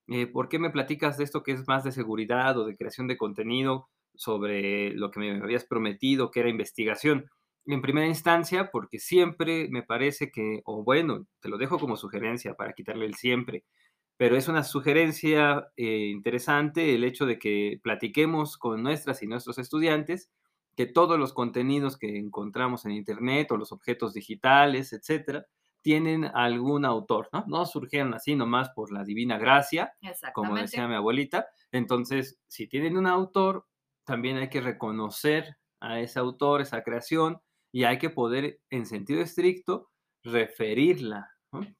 eh, 0.08 0.27
¿por 0.27 0.50
qué 0.50 0.60
me 0.60 0.70
platicas 0.70 1.17
de 1.17 1.24
esto 1.24 1.44
que 1.44 1.53
es 1.53 1.65
más 1.65 1.86
de 1.86 1.94
seguridad 1.94 2.58
o 2.58 2.65
de 2.65 2.75
creación 2.75 3.08
de 3.08 3.15
contenido 3.15 3.88
sobre 4.18 4.92
lo 4.92 5.12
que 5.12 5.20
me 5.20 5.42
habías 5.42 5.66
prometido, 5.66 6.32
que 6.32 6.42
era 6.42 6.50
investigación? 6.50 7.30
En 7.66 7.82
primera 7.82 8.08
instancia, 8.08 8.70
porque 8.72 9.00
siempre 9.00 9.68
me 9.70 9.84
parece 9.84 10.32
que, 10.32 10.62
o 10.66 10.84
bueno, 10.84 11.28
te 11.42 11.50
lo 11.50 11.58
dejo 11.58 11.80
como 11.80 11.98
sugerencia 11.98 12.56
para 12.56 12.74
quitarle 12.74 13.06
el 13.06 13.16
siempre, 13.16 13.66
pero 14.18 14.36
es 14.36 14.48
una 14.48 14.64
sugerencia 14.64 15.68
eh, 15.78 16.08
interesante 16.08 16.96
el 16.96 17.04
hecho 17.04 17.26
de 17.26 17.38
que 17.38 17.80
platiquemos 17.84 18.58
con 18.58 18.84
nuestras 18.84 19.22
y 19.22 19.28
nuestros 19.28 19.60
estudiantes 19.60 20.32
que 20.76 20.86
todos 20.86 21.20
los 21.20 21.34
contenidos 21.34 21.98
que 21.98 22.18
encontramos 22.18 22.86
en 22.86 22.92
Internet 22.92 23.52
o 23.52 23.58
los 23.58 23.72
objetos 23.72 24.14
digitales, 24.14 24.94
etcétera, 24.94 25.46
tienen 25.82 26.26
algún 26.26 26.86
autor, 26.86 27.30
¿no? 27.32 27.46
No 27.48 27.66
surgieron 27.66 28.14
así 28.14 28.36
nomás 28.36 28.70
por 28.70 28.92
la 28.92 29.04
divina 29.04 29.38
gracia, 29.38 29.94
como 30.34 30.56
decía 30.56 30.88
mi 30.88 30.96
abuelita. 30.96 31.48
Entonces, 31.72 32.40
si 32.48 32.68
tienen 32.68 32.98
un 32.98 33.08
autor, 33.08 33.66
también 34.08 34.38
hay 34.38 34.50
que 34.50 34.62
reconocer 34.62 35.58
a 35.82 36.00
ese 36.00 36.18
autor, 36.18 36.62
esa 36.62 36.82
creación, 36.82 37.42
y 37.74 37.84
hay 37.84 38.00
que 38.00 38.10
poder, 38.10 38.62
en 38.70 38.86
sentido 38.86 39.22
estricto, 39.22 39.90
referirla, 40.24 41.30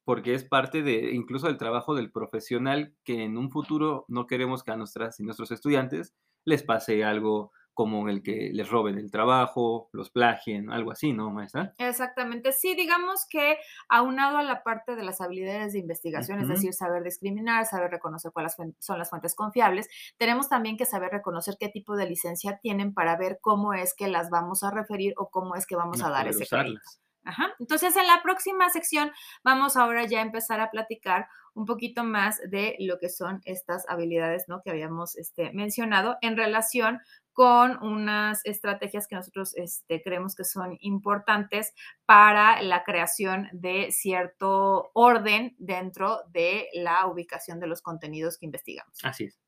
porque 0.04 0.34
es 0.34 0.44
parte 0.44 0.84
de 0.84 1.14
incluso 1.14 1.48
del 1.48 1.58
trabajo 1.58 1.96
del 1.96 2.12
profesional 2.12 2.94
que 3.06 3.24
en 3.24 3.38
un 3.38 3.50
futuro 3.50 4.06
no 4.10 4.28
queremos 4.28 4.64
que 4.64 4.72
a 4.72 4.76
nuestras 4.76 5.20
y 5.20 5.24
nuestros 5.24 5.52
estudiantes 5.52 6.14
les 6.46 6.64
pase 6.64 7.04
algo 7.06 7.52
como 7.78 8.10
el 8.10 8.24
que 8.24 8.50
les 8.52 8.68
roben 8.72 8.98
el 8.98 9.12
trabajo, 9.12 9.88
los 9.94 10.10
plagien, 10.10 10.72
algo 10.72 10.92
así, 10.92 11.14
¿no, 11.14 11.30
maestra? 11.30 11.76
Exactamente, 11.78 12.52
sí, 12.52 12.74
digamos 12.74 13.28
que 13.30 13.60
aunado 13.88 14.38
a 14.38 14.42
la 14.42 14.64
parte 14.64 14.96
de 14.96 15.04
las 15.04 15.22
habilidades 15.22 15.74
de 15.74 15.80
investigación, 15.80 16.40
es 16.40 16.48
decir, 16.48 16.74
saber 16.74 17.04
discriminar, 17.04 17.68
saber 17.68 17.92
reconocer 17.92 18.32
cuáles 18.32 18.56
son 18.80 18.98
las 18.98 19.12
fuentes 19.12 19.36
confiables, 19.36 19.88
tenemos 20.18 20.50
también 20.50 20.76
que 20.76 20.88
saber 20.88 21.12
reconocer 21.12 21.58
qué 21.60 21.70
tipo 21.70 21.96
de 21.96 22.10
licencia 22.10 22.58
tienen 22.58 22.96
para 22.96 23.16
ver 23.16 23.38
cómo 23.42 23.76
es 23.76 23.94
que 23.94 24.08
las 24.08 24.32
vamos 24.32 24.64
a 24.64 24.72
referir 24.72 25.14
o 25.18 25.30
cómo 25.30 25.56
es 25.56 25.68
que 25.68 25.76
vamos 25.76 26.02
a 26.02 26.10
dar 26.10 26.28
ese 26.28 26.48
crédito. 26.48 26.82
Ajá. 27.26 27.54
Entonces, 27.60 27.96
en 27.96 28.08
la 28.08 28.24
próxima 28.24 28.70
sección 28.70 29.12
vamos 29.44 29.76
ahora 29.76 30.06
ya 30.06 30.20
a 30.20 30.24
empezar 30.24 30.62
a 30.62 30.72
platicar 30.72 31.28
un 31.58 31.66
poquito 31.66 32.04
más 32.04 32.40
de 32.50 32.76
lo 32.80 33.00
que 33.00 33.10
son 33.10 33.42
estas 33.44 33.84
habilidades, 33.90 34.46
¿no? 34.48 34.62
Que 34.62 34.70
habíamos 34.70 35.18
este, 35.18 35.52
mencionado 35.54 36.18
en 36.22 36.38
relación 36.38 37.02
con 37.38 37.78
unas 37.84 38.44
estrategias 38.46 39.08
que 39.08 39.16
nosotros 39.16 39.56
este, 39.58 40.02
creemos 40.02 40.34
que 40.34 40.44
son 40.44 40.76
importantes 40.80 41.76
para 42.08 42.64
la 42.64 42.84
creación 42.84 43.48
de 43.52 43.92
cierto 43.92 44.90
orden 44.96 45.56
dentro 45.60 46.22
de 46.34 46.68
la 46.74 47.06
ubicación 47.06 47.60
de 47.60 47.68
los 47.68 47.84
contenidos 47.84 48.40
que 48.40 48.48
investigamos. 48.48 48.98
Así 49.04 49.26
es. 49.26 49.40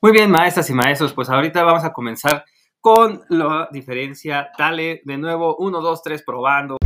Muy 0.00 0.10
bien, 0.10 0.28
maestras 0.28 0.68
y 0.70 0.74
maestros, 0.74 1.14
pues 1.14 1.30
ahorita 1.30 1.62
vamos 1.62 1.84
a 1.84 1.92
comenzar 1.92 2.44
con 2.80 3.22
la 3.28 3.68
diferencia. 3.70 4.50
Dale 4.58 5.02
de 5.04 5.18
nuevo, 5.18 5.54
1, 5.58 5.80
2, 5.80 6.02
3, 6.02 6.22
probando. 6.24 6.78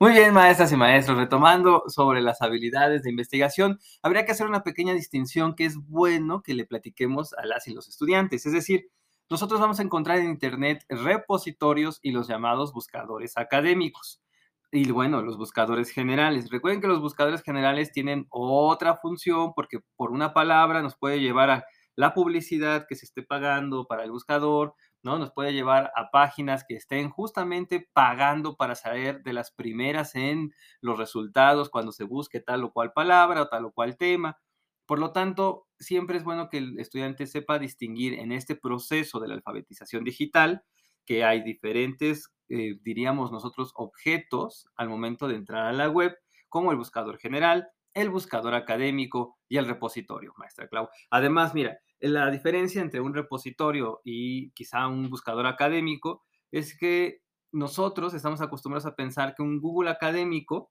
Muy 0.00 0.12
bien, 0.12 0.32
maestras 0.32 0.70
y 0.70 0.76
maestros, 0.76 1.18
retomando 1.18 1.82
sobre 1.88 2.20
las 2.20 2.40
habilidades 2.40 3.02
de 3.02 3.10
investigación, 3.10 3.80
habría 4.00 4.24
que 4.24 4.30
hacer 4.30 4.46
una 4.46 4.62
pequeña 4.62 4.92
distinción 4.92 5.56
que 5.56 5.64
es 5.64 5.76
bueno 5.76 6.40
que 6.42 6.54
le 6.54 6.66
platiquemos 6.66 7.32
a 7.32 7.44
las 7.46 7.66
y 7.66 7.74
los 7.74 7.88
estudiantes. 7.88 8.46
Es 8.46 8.52
decir, 8.52 8.92
nosotros 9.28 9.60
vamos 9.60 9.80
a 9.80 9.82
encontrar 9.82 10.18
en 10.18 10.30
Internet 10.30 10.84
repositorios 10.88 11.98
y 12.00 12.12
los 12.12 12.28
llamados 12.28 12.72
buscadores 12.72 13.36
académicos. 13.36 14.22
Y 14.70 14.88
bueno, 14.92 15.20
los 15.22 15.36
buscadores 15.36 15.90
generales. 15.90 16.48
Recuerden 16.48 16.80
que 16.80 16.86
los 16.86 17.00
buscadores 17.00 17.42
generales 17.42 17.90
tienen 17.90 18.28
otra 18.30 18.98
función 18.98 19.52
porque 19.52 19.80
por 19.96 20.12
una 20.12 20.32
palabra 20.32 20.80
nos 20.80 20.96
puede 20.96 21.20
llevar 21.20 21.50
a 21.50 21.64
la 21.98 22.14
publicidad 22.14 22.86
que 22.88 22.94
se 22.94 23.06
esté 23.06 23.24
pagando 23.24 23.88
para 23.88 24.04
el 24.04 24.12
buscador, 24.12 24.76
¿no? 25.02 25.18
Nos 25.18 25.32
puede 25.32 25.52
llevar 25.52 25.90
a 25.96 26.12
páginas 26.12 26.62
que 26.62 26.76
estén 26.76 27.10
justamente 27.10 27.90
pagando 27.92 28.56
para 28.56 28.76
saber 28.76 29.24
de 29.24 29.32
las 29.32 29.50
primeras 29.50 30.14
en 30.14 30.52
los 30.80 30.96
resultados 30.96 31.70
cuando 31.70 31.90
se 31.90 32.04
busque 32.04 32.38
tal 32.38 32.62
o 32.62 32.72
cual 32.72 32.92
palabra 32.92 33.42
o 33.42 33.48
tal 33.48 33.64
o 33.64 33.72
cual 33.72 33.96
tema. 33.96 34.38
Por 34.86 35.00
lo 35.00 35.10
tanto, 35.10 35.66
siempre 35.80 36.18
es 36.18 36.22
bueno 36.22 36.48
que 36.48 36.58
el 36.58 36.78
estudiante 36.78 37.26
sepa 37.26 37.58
distinguir 37.58 38.14
en 38.14 38.30
este 38.30 38.54
proceso 38.54 39.18
de 39.18 39.26
la 39.26 39.34
alfabetización 39.34 40.04
digital 40.04 40.62
que 41.04 41.24
hay 41.24 41.42
diferentes, 41.42 42.32
eh, 42.48 42.78
diríamos 42.84 43.32
nosotros, 43.32 43.72
objetos 43.74 44.68
al 44.76 44.88
momento 44.88 45.26
de 45.26 45.34
entrar 45.34 45.66
a 45.66 45.72
la 45.72 45.88
web, 45.88 46.16
como 46.48 46.70
el 46.70 46.76
buscador 46.76 47.18
general, 47.18 47.66
el 47.94 48.10
buscador 48.10 48.54
académico 48.54 49.36
y 49.48 49.56
el 49.56 49.66
repositorio, 49.66 50.32
maestra 50.36 50.68
Clau. 50.68 50.88
Además, 51.10 51.54
mira, 51.54 51.78
la 52.00 52.30
diferencia 52.30 52.80
entre 52.80 53.00
un 53.00 53.14
repositorio 53.14 54.00
y 54.04 54.50
quizá 54.52 54.86
un 54.88 55.10
buscador 55.10 55.46
académico 55.46 56.24
es 56.50 56.76
que 56.76 57.22
nosotros 57.52 58.14
estamos 58.14 58.40
acostumbrados 58.40 58.86
a 58.86 58.94
pensar 58.94 59.34
que 59.34 59.42
un 59.42 59.60
Google 59.60 59.90
académico 59.90 60.70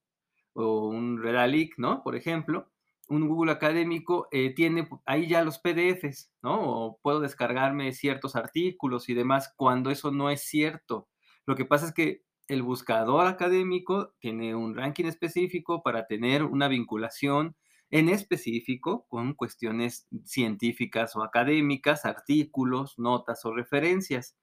o 0.53 0.88
un 0.88 1.22
Redalic, 1.22 1.77
¿no? 1.77 2.03
Por 2.03 2.15
ejemplo, 2.15 2.69
un 3.10 3.27
Google 3.27 3.51
académico 3.51 4.27
eh, 4.31 4.53
tiene 4.53 4.88
ahí 5.05 5.27
ya 5.27 5.43
los 5.43 5.60
PDFs, 5.60 6.31
¿no? 6.41 6.60
O 6.62 7.00
puedo 7.01 7.19
descargarme 7.19 7.93
ciertos 7.93 8.36
artículos 8.36 9.10
y 9.10 9.13
demás, 9.13 9.53
cuando 9.55 9.91
eso 9.91 10.12
no 10.12 10.29
es 10.29 10.41
cierto. 10.41 11.07
Lo 11.46 11.55
que 11.55 11.65
pasa 11.65 11.88
es 11.88 11.93
que 11.93 12.24
el 12.48 12.63
buscador 12.63 13.27
académico 13.27 14.13
tiene 14.19 14.55
un 14.55 14.75
ranking 14.75 15.05
específico 15.05 15.84
para 15.84 16.07
tener 16.07 16.43
una 16.43 16.67
vinculación 16.67 17.55
en 17.89 18.10
específico 18.10 19.06
con 19.08 19.34
cuestiones 19.34 20.08
científicas 20.25 21.15
o 21.15 21.24
académicas, 21.24 22.06
artículos, 22.06 22.98
notas 22.98 23.46
o 23.46 23.53
referencias. 23.53 24.36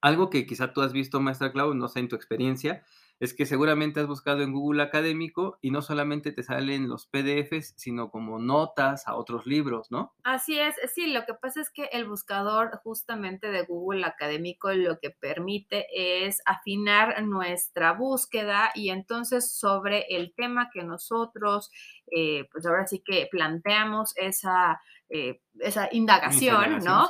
Algo 0.00 0.30
que 0.30 0.46
quizá 0.46 0.72
tú 0.72 0.82
has 0.82 0.92
visto, 0.92 1.20
maestra 1.20 1.52
Clau, 1.52 1.74
no 1.74 1.88
sé, 1.88 2.00
en 2.00 2.08
tu 2.08 2.16
experiencia, 2.16 2.84
es 3.18 3.34
que 3.34 3.46
seguramente 3.46 4.00
has 4.00 4.06
buscado 4.06 4.42
en 4.42 4.52
Google 4.52 4.82
Académico 4.82 5.58
y 5.60 5.70
no 5.70 5.82
solamente 5.82 6.32
te 6.32 6.42
salen 6.42 6.88
los 6.88 7.06
PDFs, 7.06 7.74
sino 7.76 8.10
como 8.10 8.38
notas 8.38 9.08
a 9.08 9.14
otros 9.14 9.46
libros, 9.46 9.90
¿no? 9.90 10.14
Así 10.22 10.58
es, 10.58 10.74
sí, 10.94 11.06
lo 11.12 11.24
que 11.24 11.34
pasa 11.34 11.60
es 11.60 11.70
que 11.70 11.84
el 11.92 12.06
buscador 12.06 12.78
justamente 12.82 13.50
de 13.50 13.62
Google 13.64 14.04
Académico 14.04 14.72
lo 14.72 14.98
que 14.98 15.10
permite 15.10 15.86
es 15.92 16.42
afinar 16.44 17.22
nuestra 17.22 17.92
búsqueda 17.92 18.70
y 18.74 18.90
entonces 18.90 19.50
sobre 19.50 20.04
el 20.10 20.34
tema 20.34 20.70
que 20.72 20.82
nosotros, 20.82 21.70
eh, 22.10 22.48
pues 22.52 22.66
ahora 22.66 22.86
sí 22.86 23.02
que 23.04 23.28
planteamos 23.30 24.12
esa, 24.16 24.80
eh, 25.08 25.40
esa 25.60 25.88
indagación, 25.90 26.78
¿no? 26.84 27.06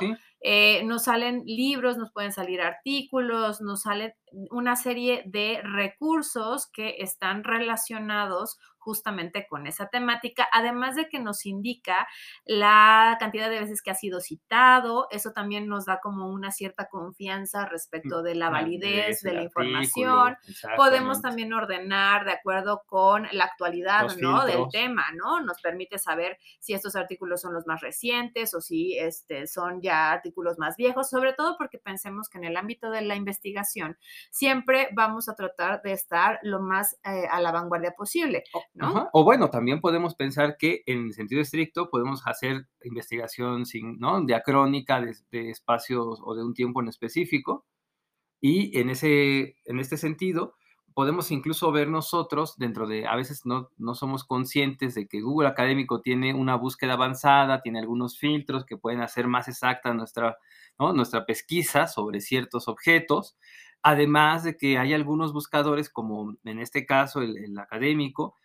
Eh, 0.49 0.81
nos 0.85 1.03
salen 1.03 1.43
libros, 1.45 1.97
nos 1.97 2.13
pueden 2.13 2.31
salir 2.31 2.61
artículos, 2.61 3.59
nos 3.59 3.81
salen 3.81 4.13
una 4.49 4.77
serie 4.77 5.23
de 5.25 5.59
recursos 5.61 6.69
que 6.71 6.95
están 6.99 7.43
relacionados 7.43 8.57
justamente 8.87 9.47
con 9.49 9.67
esa 9.67 9.89
temática, 9.89 10.47
además 10.53 10.95
de 10.95 11.09
que 11.09 11.19
nos 11.19 11.45
indica 11.45 12.07
la 12.45 13.17
cantidad 13.19 13.49
de 13.49 13.59
veces 13.59 13.81
que 13.81 13.91
ha 13.91 13.95
sido 13.95 14.21
citado, 14.21 15.09
eso 15.11 15.33
también 15.33 15.67
nos 15.67 15.83
da 15.83 15.99
como 15.99 16.29
una 16.29 16.51
cierta 16.51 16.87
confianza 16.87 17.65
respecto 17.65 18.23
de 18.23 18.35
la 18.35 18.49
validez 18.49 19.19
de 19.23 19.33
la 19.33 19.43
información. 19.43 20.37
Podemos 20.77 21.21
también 21.21 21.51
ordenar 21.51 22.23
de 22.23 22.31
acuerdo 22.31 22.83
con 22.85 23.27
la 23.33 23.43
actualidad, 23.43 24.07
¿no? 24.21 24.45
Del 24.45 24.63
tema, 24.71 25.03
¿no? 25.17 25.41
Nos 25.41 25.59
permite 25.59 25.97
saber 25.97 26.37
si 26.61 26.73
estos 26.73 26.95
artículos 26.95 27.41
son 27.41 27.53
los 27.53 27.67
más 27.67 27.81
recientes 27.81 28.53
o 28.53 28.61
si 28.61 28.97
este, 28.97 29.47
son 29.47 29.81
ya 29.81 30.13
artículos 30.13 30.59
más 30.59 30.77
viejos, 30.77 31.09
sobre 31.09 31.33
todo 31.33 31.57
porque 31.57 31.77
pensemos 31.77 32.29
que 32.29 32.37
en 32.37 32.45
el 32.45 32.55
ámbito 32.55 32.89
de 32.89 33.01
la 33.01 33.15
investigación 33.15 33.97
siempre 34.31 34.87
vamos 34.93 35.27
a 35.27 35.35
tratar 35.35 35.81
de 35.81 35.91
estar 35.91 36.39
lo 36.41 36.61
más 36.61 36.97
eh, 37.03 37.27
a 37.29 37.41
la 37.41 37.51
vanguardia 37.51 37.91
posible. 37.91 38.45
O 39.11 39.23
bueno, 39.23 39.49
también 39.49 39.81
podemos 39.81 40.15
pensar 40.15 40.57
que 40.57 40.83
en 40.85 41.11
sentido 41.13 41.41
estricto 41.41 41.89
podemos 41.89 42.21
hacer 42.25 42.67
investigación 42.83 43.65
sin, 43.65 43.97
¿no? 43.99 44.23
diacrónica 44.23 45.01
de, 45.01 45.15
de 45.31 45.49
espacios 45.49 46.19
o 46.23 46.35
de 46.35 46.43
un 46.43 46.53
tiempo 46.53 46.81
en 46.81 46.89
específico. 46.89 47.65
Y 48.39 48.77
en, 48.79 48.89
ese, 48.89 49.57
en 49.65 49.79
este 49.79 49.97
sentido, 49.97 50.53
podemos 50.97 51.29
incluso 51.29 51.71
ver 51.71 51.89
nosotros 51.89 52.55
dentro 52.57 52.87
de, 52.87 53.05
a 53.05 53.15
veces 53.15 53.45
no, 53.45 53.69
no 53.77 53.93
somos 53.93 54.23
conscientes 54.23 54.95
de 54.95 55.07
que 55.07 55.21
Google 55.21 55.47
Académico 55.47 56.01
tiene 56.01 56.33
una 56.33 56.55
búsqueda 56.55 56.93
avanzada, 56.93 57.61
tiene 57.61 57.77
algunos 57.77 58.17
filtros 58.17 58.65
que 58.65 58.77
pueden 58.77 59.01
hacer 59.01 59.27
más 59.27 59.47
exacta 59.47 59.93
nuestra, 59.93 60.39
nuestra 60.79 61.27
pesquisa 61.27 61.85
sobre 61.85 62.19
ciertos 62.19 62.67
objetos. 62.67 63.37
Además 63.83 64.43
de 64.43 64.57
que 64.57 64.79
hay 64.79 64.93
algunos 64.93 65.33
buscadores, 65.33 65.89
como 65.91 66.35
en 66.43 66.59
este 66.59 66.87
caso 66.87 67.21
el, 67.21 67.59
académico, 67.59 68.35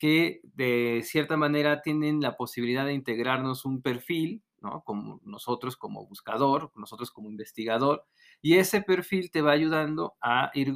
que 0.00 0.40
de 0.54 1.02
cierta 1.04 1.36
manera 1.36 1.82
tienen 1.82 2.20
la 2.22 2.36
posibilidad 2.36 2.86
de 2.86 2.94
integrarnos 2.94 3.66
un 3.66 3.82
perfil, 3.82 4.42
¿no? 4.62 4.82
Como 4.84 5.20
nosotros 5.24 5.76
como 5.76 6.06
buscador, 6.06 6.72
nosotros 6.76 7.12
como 7.12 7.30
investigador, 7.30 8.06
y 8.42 8.56
ese 8.56 8.82
perfil 8.82 9.30
te 9.30 9.42
va 9.42 9.52
ayudando 9.52 10.16
a 10.22 10.50
ir, 10.54 10.74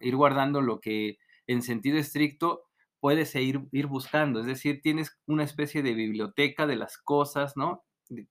ir 0.00 0.16
guardando 0.16 0.60
lo 0.62 0.80
que 0.80 1.18
en 1.46 1.62
sentido 1.62 1.98
estricto 1.98 2.64
puedes 3.00 3.34
ir, 3.36 3.60
ir 3.72 3.86
buscando, 3.86 4.40
es 4.40 4.46
decir, 4.46 4.80
tienes 4.82 5.18
una 5.26 5.44
especie 5.44 5.82
de 5.82 5.94
biblioteca 5.94 6.66
de 6.66 6.76
las 6.76 6.98
cosas, 6.98 7.56
¿no? 7.56 7.84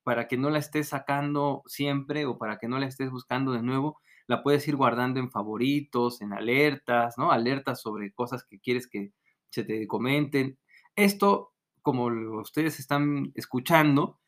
Para 0.04 0.28
que 0.28 0.38
no 0.38 0.50
la 0.50 0.60
estés 0.60 0.90
sacando 0.90 1.64
siempre 1.68 2.26
o 2.26 2.38
para 2.38 2.58
que 2.58 2.68
no 2.68 2.80
la 2.80 2.88
estés 2.88 3.12
buscando 3.12 3.54
de 3.54 3.64
nuevo, 3.64 4.00
la 4.28 4.44
puedes 4.44 4.68
ir 4.68 4.76
guardando 4.76 5.20
en 5.20 5.32
favoritos, 5.32 6.22
en 6.22 6.34
alertas, 6.34 7.18
¿no? 7.18 7.32
Alertas 7.32 7.82
sobre 7.82 8.14
cosas 8.14 8.44
que 8.46 8.60
quieres 8.60 8.88
que 8.88 9.12
se 9.54 9.64
te 9.64 9.88
comenten. 9.88 10.58
Esto, 10.96 11.54
como 11.82 12.06
ustedes 12.40 12.80
están 12.80 13.32
escuchando, 13.36 14.20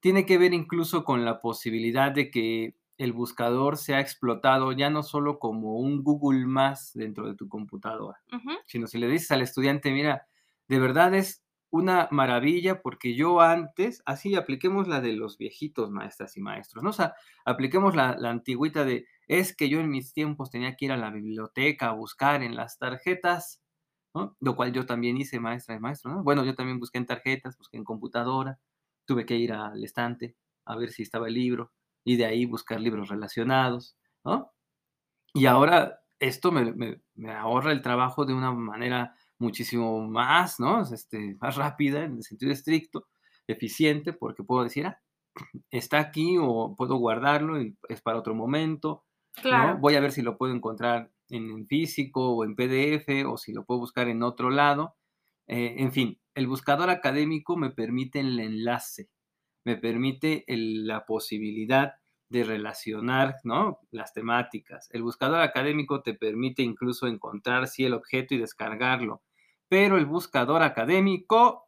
tiene 0.00 0.26
que 0.26 0.38
ver 0.38 0.52
incluso 0.54 1.04
con 1.04 1.24
la 1.24 1.40
posibilidad 1.40 2.12
de 2.12 2.30
que 2.30 2.76
el 2.98 3.12
buscador 3.12 3.76
se 3.76 3.94
ha 3.94 4.00
explotado 4.00 4.72
ya 4.72 4.90
no 4.90 5.02
solo 5.02 5.38
como 5.38 5.76
un 5.76 6.02
Google 6.02 6.46
más 6.46 6.92
dentro 6.94 7.26
de 7.26 7.34
tu 7.34 7.48
computadora, 7.48 8.18
sino 8.66 8.86
si 8.86 8.98
le 8.98 9.08
dices 9.08 9.30
al 9.32 9.42
estudiante, 9.42 9.92
mira, 9.92 10.26
de 10.68 10.78
verdad 10.78 11.14
es 11.14 11.42
una 11.70 12.08
maravilla 12.10 12.80
porque 12.80 13.14
yo 13.14 13.40
antes, 13.40 14.02
así 14.06 14.34
apliquemos 14.34 14.88
la 14.88 15.00
de 15.00 15.12
los 15.12 15.36
viejitos 15.36 15.90
maestras 15.90 16.36
y 16.36 16.40
maestros, 16.40 16.82
¿no? 16.82 16.90
O 16.90 16.92
sea, 16.92 17.14
apliquemos 17.44 17.94
la, 17.94 18.16
la 18.18 18.30
antigüita 18.30 18.84
de, 18.84 19.06
es 19.26 19.54
que 19.54 19.68
yo 19.68 19.80
en 19.80 19.90
mis 19.90 20.12
tiempos 20.12 20.50
tenía 20.50 20.76
que 20.76 20.86
ir 20.86 20.92
a 20.92 20.96
la 20.96 21.10
biblioteca 21.10 21.88
a 21.88 21.92
buscar 21.92 22.42
en 22.42 22.56
las 22.56 22.78
tarjetas, 22.78 23.62
¿no? 24.16 24.36
Lo 24.40 24.56
cual 24.56 24.72
yo 24.72 24.86
también 24.86 25.18
hice 25.18 25.38
maestra 25.38 25.74
y 25.74 25.80
maestro, 25.80 26.10
¿no? 26.10 26.22
Bueno, 26.22 26.44
yo 26.44 26.54
también 26.54 26.80
busqué 26.80 26.98
en 26.98 27.06
tarjetas, 27.06 27.56
busqué 27.58 27.76
en 27.76 27.84
computadora, 27.84 28.58
tuve 29.04 29.26
que 29.26 29.36
ir 29.36 29.52
al 29.52 29.84
estante 29.84 30.36
a 30.64 30.74
ver 30.74 30.90
si 30.90 31.02
estaba 31.02 31.28
el 31.28 31.34
libro, 31.34 31.72
y 32.02 32.16
de 32.16 32.24
ahí 32.24 32.46
buscar 32.46 32.80
libros 32.80 33.08
relacionados, 33.08 33.96
¿no? 34.24 34.52
Y 35.34 35.46
ahora 35.46 36.00
esto 36.18 36.50
me, 36.50 37.02
ahorra 37.30 37.72
el 37.72 37.82
trabajo 37.82 38.24
de 38.24 38.32
una 38.32 38.52
manera 38.52 39.14
muchísimo 39.38 40.08
más, 40.08 40.58
¿no? 40.58 40.82
Este, 40.82 41.36
más 41.40 41.56
rápida 41.56 42.04
en 42.04 42.16
el 42.16 42.22
sentido 42.22 42.52
estricto, 42.52 43.08
eficiente, 43.46 44.12
porque 44.12 44.44
puedo 44.44 44.64
decir, 44.64 44.86
ah, 44.86 45.00
está 45.70 45.98
aquí 45.98 46.36
o 46.40 46.74
puedo 46.74 46.96
guardarlo 46.96 47.60
y 47.60 47.76
es 47.88 48.00
para 48.00 48.18
otro 48.18 48.34
momento, 48.34 49.04
claro. 49.34 49.78
Voy 49.78 49.94
a 49.94 50.00
ver 50.00 50.12
si 50.12 50.22
lo 50.22 50.38
puedo 50.38 50.54
encontrar 50.54 51.10
en 51.28 51.66
físico 51.66 52.30
o 52.30 52.44
en 52.44 52.54
PDF 52.54 53.26
o 53.26 53.36
si 53.36 53.52
lo 53.52 53.64
puedo 53.64 53.80
buscar 53.80 54.08
en 54.08 54.22
otro 54.22 54.50
lado. 54.50 54.96
Eh, 55.46 55.76
en 55.78 55.92
fin, 55.92 56.20
el 56.34 56.46
buscador 56.46 56.90
académico 56.90 57.56
me 57.56 57.70
permite 57.70 58.20
el 58.20 58.38
enlace, 58.38 59.10
me 59.64 59.76
permite 59.76 60.44
la 60.48 61.06
posibilidad 61.06 61.94
de 62.28 62.44
relacionar 62.44 63.36
¿no? 63.44 63.80
las 63.90 64.12
temáticas. 64.12 64.88
El 64.92 65.02
buscador 65.02 65.40
académico 65.40 66.02
te 66.02 66.14
permite 66.14 66.62
incluso 66.62 67.06
encontrar 67.06 67.68
sí 67.68 67.84
el 67.84 67.94
objeto 67.94 68.34
y 68.34 68.38
descargarlo, 68.38 69.22
pero 69.68 69.96
el 69.96 70.06
buscador 70.06 70.62
académico 70.62 71.66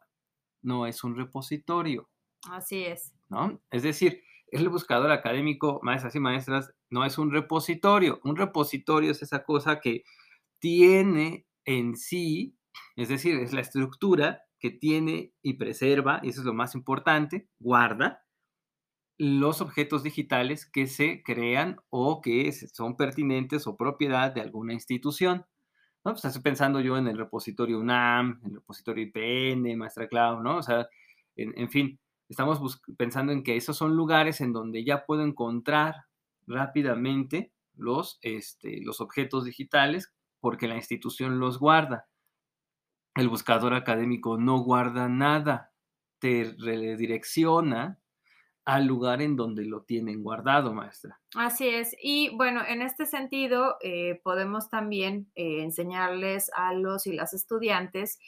no 0.61 0.85
es 0.85 1.03
un 1.03 1.15
repositorio. 1.15 2.09
Así 2.49 2.83
es. 2.83 3.13
¿no? 3.29 3.61
Es 3.71 3.83
decir, 3.83 4.23
el 4.51 4.67
buscador 4.69 5.11
académico, 5.11 5.79
maestras 5.83 6.15
y 6.15 6.19
maestras, 6.19 6.73
no 6.89 7.05
es 7.05 7.17
un 7.17 7.31
repositorio. 7.31 8.19
Un 8.23 8.35
repositorio 8.35 9.11
es 9.11 9.21
esa 9.21 9.43
cosa 9.43 9.79
que 9.79 10.03
tiene 10.59 11.45
en 11.65 11.95
sí, 11.95 12.57
es 12.95 13.09
decir, 13.09 13.35
es 13.39 13.53
la 13.53 13.61
estructura 13.61 14.41
que 14.59 14.71
tiene 14.71 15.33
y 15.41 15.53
preserva, 15.53 16.19
y 16.23 16.29
eso 16.29 16.41
es 16.41 16.45
lo 16.45 16.53
más 16.53 16.75
importante, 16.75 17.47
guarda 17.59 18.23
los 19.19 19.59
objetos 19.59 20.01
digitales 20.01 20.65
que 20.65 20.87
se 20.87 21.21
crean 21.23 21.75
o 21.89 22.21
que 22.21 22.51
son 22.53 22.95
pertinentes 22.95 23.67
o 23.67 23.75
propiedad 23.75 24.33
de 24.33 24.39
alguna 24.39 24.73
institución. 24.73 25.45
¿no? 26.05 26.13
Pues 26.13 26.23
estoy 26.23 26.41
pensando 26.41 26.79
yo 26.79 26.97
en 26.97 27.07
el 27.07 27.17
repositorio 27.17 27.79
UNAM, 27.79 28.39
en 28.43 28.51
el 28.51 28.55
repositorio 28.55 29.03
IPN, 29.13 29.77
Maestra 29.77 30.07
Cloud, 30.07 30.41
¿no? 30.41 30.57
O 30.57 30.63
sea, 30.63 30.87
en, 31.35 31.69
fin, 31.69 31.99
estamos 32.29 32.81
pensando 32.97 33.33
en 33.33 33.43
que 33.43 33.57
esos 33.57 33.75
son 33.75 33.95
lugares 33.95 34.39
en 34.39 34.53
donde 34.53 34.85
ya 34.85 35.05
puedo 35.05 35.23
encontrar 35.23 35.95
rápidamente 36.49 37.53
los, 37.75 38.19
este, 38.21 38.81
los 38.81 38.99
objetos 38.99 39.45
digitales 39.45 40.11
porque 40.39 40.67
la 40.67 40.75
institución 40.75 41.39
los 41.39 41.59
guarda. 41.59 42.07
El 43.15 43.29
buscador 43.29 43.73
académico 43.73 44.37
no 44.37 44.59
guarda 44.59 45.07
nada, 45.09 45.73
te 46.19 46.55
redirecciona 46.57 47.99
al 48.65 48.85
lugar 48.85 49.21
en 49.21 49.35
donde 49.35 49.65
lo 49.65 49.81
tienen 49.81 50.21
guardado, 50.21 50.73
maestra. 50.73 51.19
Así 51.35 51.67
es. 51.67 51.95
Y 52.01 52.35
bueno, 52.35 52.61
en 52.67 52.83
este 52.83 53.07
sentido, 53.07 53.77
eh, 53.81 54.21
podemos 54.23 54.69
también 54.69 55.31
eh, 55.33 55.63
enseñarles 55.63 56.51
a 56.55 56.73
los 56.73 57.07
y 57.07 57.13
las 57.13 57.33
estudiantes 57.33 58.19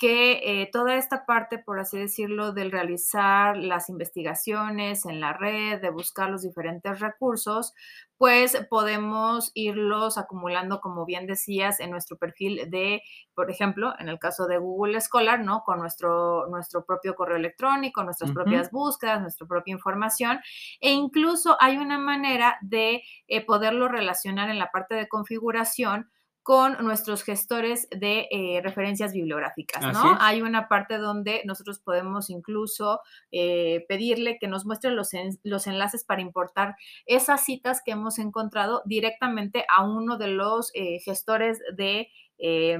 que 0.00 0.62
eh, 0.62 0.70
toda 0.72 0.94
esta 0.96 1.26
parte, 1.26 1.58
por 1.58 1.78
así 1.78 1.98
decirlo, 1.98 2.52
del 2.52 2.72
realizar 2.72 3.58
las 3.58 3.90
investigaciones 3.90 5.04
en 5.04 5.20
la 5.20 5.34
red, 5.34 5.78
de 5.82 5.90
buscar 5.90 6.30
los 6.30 6.40
diferentes 6.40 7.00
recursos, 7.00 7.74
pues 8.16 8.56
podemos 8.70 9.50
irlos 9.52 10.16
acumulando, 10.16 10.80
como 10.80 11.04
bien 11.04 11.26
decías, 11.26 11.80
en 11.80 11.90
nuestro 11.90 12.16
perfil 12.16 12.70
de, 12.70 13.02
por 13.34 13.50
ejemplo, 13.50 13.92
en 13.98 14.08
el 14.08 14.18
caso 14.18 14.46
de 14.46 14.56
Google 14.56 14.98
Scholar, 15.02 15.40
¿no? 15.40 15.64
Con 15.64 15.78
nuestro, 15.80 16.46
nuestro 16.48 16.86
propio 16.86 17.14
correo 17.14 17.36
electrónico, 17.36 18.02
nuestras 18.02 18.32
propias 18.32 18.70
búsquedas, 18.70 19.20
nuestra 19.20 19.46
propia 19.46 19.72
información. 19.72 20.40
E 20.80 20.92
incluso 20.92 21.58
hay 21.60 21.76
una 21.76 21.98
manera 21.98 22.56
de 22.62 23.02
eh, 23.26 23.44
poderlo 23.44 23.86
relacionar 23.86 24.48
en 24.48 24.58
la 24.58 24.70
parte 24.70 24.94
de 24.94 25.08
configuración 25.08 26.10
con 26.42 26.82
nuestros 26.82 27.22
gestores 27.22 27.86
de 27.90 28.26
eh, 28.30 28.60
referencias 28.62 29.12
bibliográficas, 29.12 29.92
¿no? 29.92 30.16
Hay 30.20 30.40
una 30.40 30.68
parte 30.68 30.96
donde 30.96 31.42
nosotros 31.44 31.80
podemos 31.80 32.30
incluso 32.30 33.00
eh, 33.30 33.84
pedirle 33.88 34.38
que 34.38 34.48
nos 34.48 34.64
muestre 34.64 34.90
los, 34.90 35.10
los 35.42 35.66
enlaces 35.66 36.04
para 36.04 36.22
importar 36.22 36.76
esas 37.04 37.44
citas 37.44 37.82
que 37.84 37.92
hemos 37.92 38.18
encontrado 38.18 38.82
directamente 38.86 39.66
a 39.68 39.84
uno 39.84 40.16
de 40.16 40.28
los 40.28 40.70
eh, 40.74 40.98
gestores 41.04 41.60
de 41.76 42.08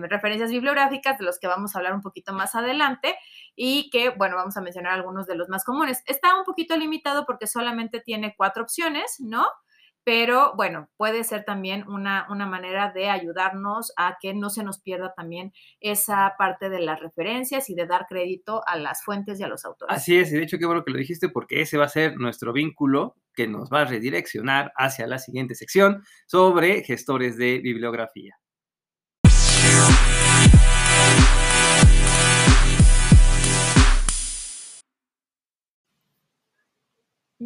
referencias 0.09 0.51
bibliográficas, 0.51 1.19
de 1.19 1.25
los 1.27 1.39
que 1.39 1.47
vamos 1.47 1.75
a 1.75 1.81
hablar 1.81 1.93
un 1.93 2.01
poquito 2.01 2.33
más 2.33 2.55
adelante 2.55 3.15
y 3.55 3.91
que, 3.91 4.09
bueno, 4.09 4.37
vamos 4.37 4.57
a 4.57 4.63
mencionar 4.63 4.95
algunos 4.95 5.27
de 5.27 5.35
los 5.35 5.51
más 5.51 5.65
comunes. 5.65 6.03
Está 6.07 6.35
un 6.35 6.45
poquito 6.45 6.79
limitado 6.79 7.27
porque 7.27 7.47
solamente 7.47 8.01
tiene 8.01 8.35
cuatro 8.39 8.63
opciones, 8.63 9.17
¿no? 9.19 9.45
Pero 10.05 10.55
bueno, 10.57 10.89
puede 10.97 11.25
ser 11.25 11.45
también 11.45 11.87
una, 11.87 12.27
una, 12.31 12.47
manera 12.47 12.91
de 12.93 13.11
ayudarnos 13.11 13.93
a 13.97 14.17
que 14.21 14.35
no 14.35 14.51
se 14.51 14.65
nos 14.65 14.81
pierda 14.81 15.13
también 15.15 15.53
esa 15.81 16.35
parte 16.39 16.71
de 16.71 16.81
las 16.81 17.01
referencias 17.01 17.69
y 17.71 17.75
de 17.75 17.87
dar 17.87 18.07
crédito 18.09 18.63
a 18.67 18.77
las 18.77 19.05
fuentes 19.05 19.39
y 19.39 19.43
a 19.43 19.49
los 19.49 19.65
autores. 19.65 19.97
Así 19.97 20.19
es, 20.19 20.33
y 20.33 20.37
de 20.37 20.43
hecho 20.43 20.59
qué 20.59 20.67
bueno 20.67 20.85
que 20.85 20.93
lo 20.93 20.99
dijiste 20.99 21.29
porque 21.29 21.61
ese 21.61 21.77
va 21.79 21.85
a 21.85 21.89
ser 21.89 22.17
nuestro 22.17 22.53
vínculo 22.53 23.17
que 23.35 23.47
nos 23.47 23.71
va 23.71 23.83
a 23.83 23.85
redireccionar 23.85 24.73
hacia 24.77 25.07
la 25.07 25.19
siguiente 25.19 25.55
sección 25.55 26.03
sobre 26.27 26.83
gestores 26.83 27.37
de 27.37 27.59
bibliografía. 27.59 28.40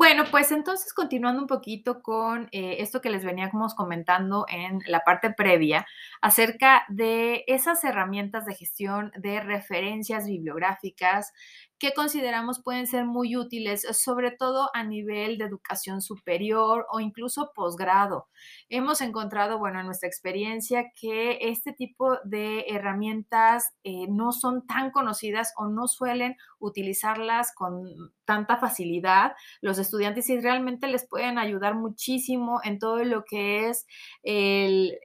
Bueno, 0.04 0.24
pues 0.30 0.52
entonces 0.52 0.92
continuando 0.92 1.40
un 1.40 1.46
poquito 1.46 2.02
con 2.02 2.50
eh, 2.52 2.76
esto 2.80 3.00
que 3.00 3.08
les 3.08 3.24
veníamos 3.24 3.74
comentando 3.74 4.44
en 4.50 4.80
la 4.86 5.00
parte 5.00 5.32
previa 5.32 5.86
acerca 6.20 6.84
de 6.90 7.42
esas 7.46 7.82
herramientas 7.84 8.44
de 8.44 8.54
gestión 8.54 9.12
de 9.16 9.40
referencias 9.40 10.26
bibliográficas 10.26 11.32
que 11.78 11.92
consideramos 11.92 12.62
pueden 12.62 12.86
ser 12.86 13.04
muy 13.04 13.36
útiles, 13.36 13.86
sobre 13.96 14.30
todo 14.30 14.70
a 14.74 14.84
nivel 14.84 15.38
de 15.38 15.44
educación 15.44 16.00
superior 16.00 16.86
o 16.90 17.00
incluso 17.00 17.52
posgrado. 17.54 18.28
Hemos 18.68 19.00
encontrado, 19.00 19.58
bueno, 19.58 19.80
en 19.80 19.86
nuestra 19.86 20.08
experiencia 20.08 20.92
que 20.94 21.38
este 21.40 21.72
tipo 21.72 22.18
de 22.24 22.66
herramientas 22.68 23.74
eh, 23.82 24.06
no 24.08 24.32
son 24.32 24.66
tan 24.66 24.90
conocidas 24.90 25.52
o 25.56 25.66
no 25.66 25.88
suelen 25.88 26.36
utilizarlas 26.58 27.52
con 27.54 28.12
tanta 28.24 28.56
facilidad 28.56 29.32
los 29.60 29.78
estudiantes 29.78 30.28
y 30.30 30.40
realmente 30.40 30.88
les 30.88 31.06
pueden 31.06 31.38
ayudar 31.38 31.74
muchísimo 31.74 32.60
en 32.62 32.78
todo 32.78 33.04
lo 33.04 33.24
que 33.24 33.68
es 33.68 33.86
el 34.22 34.98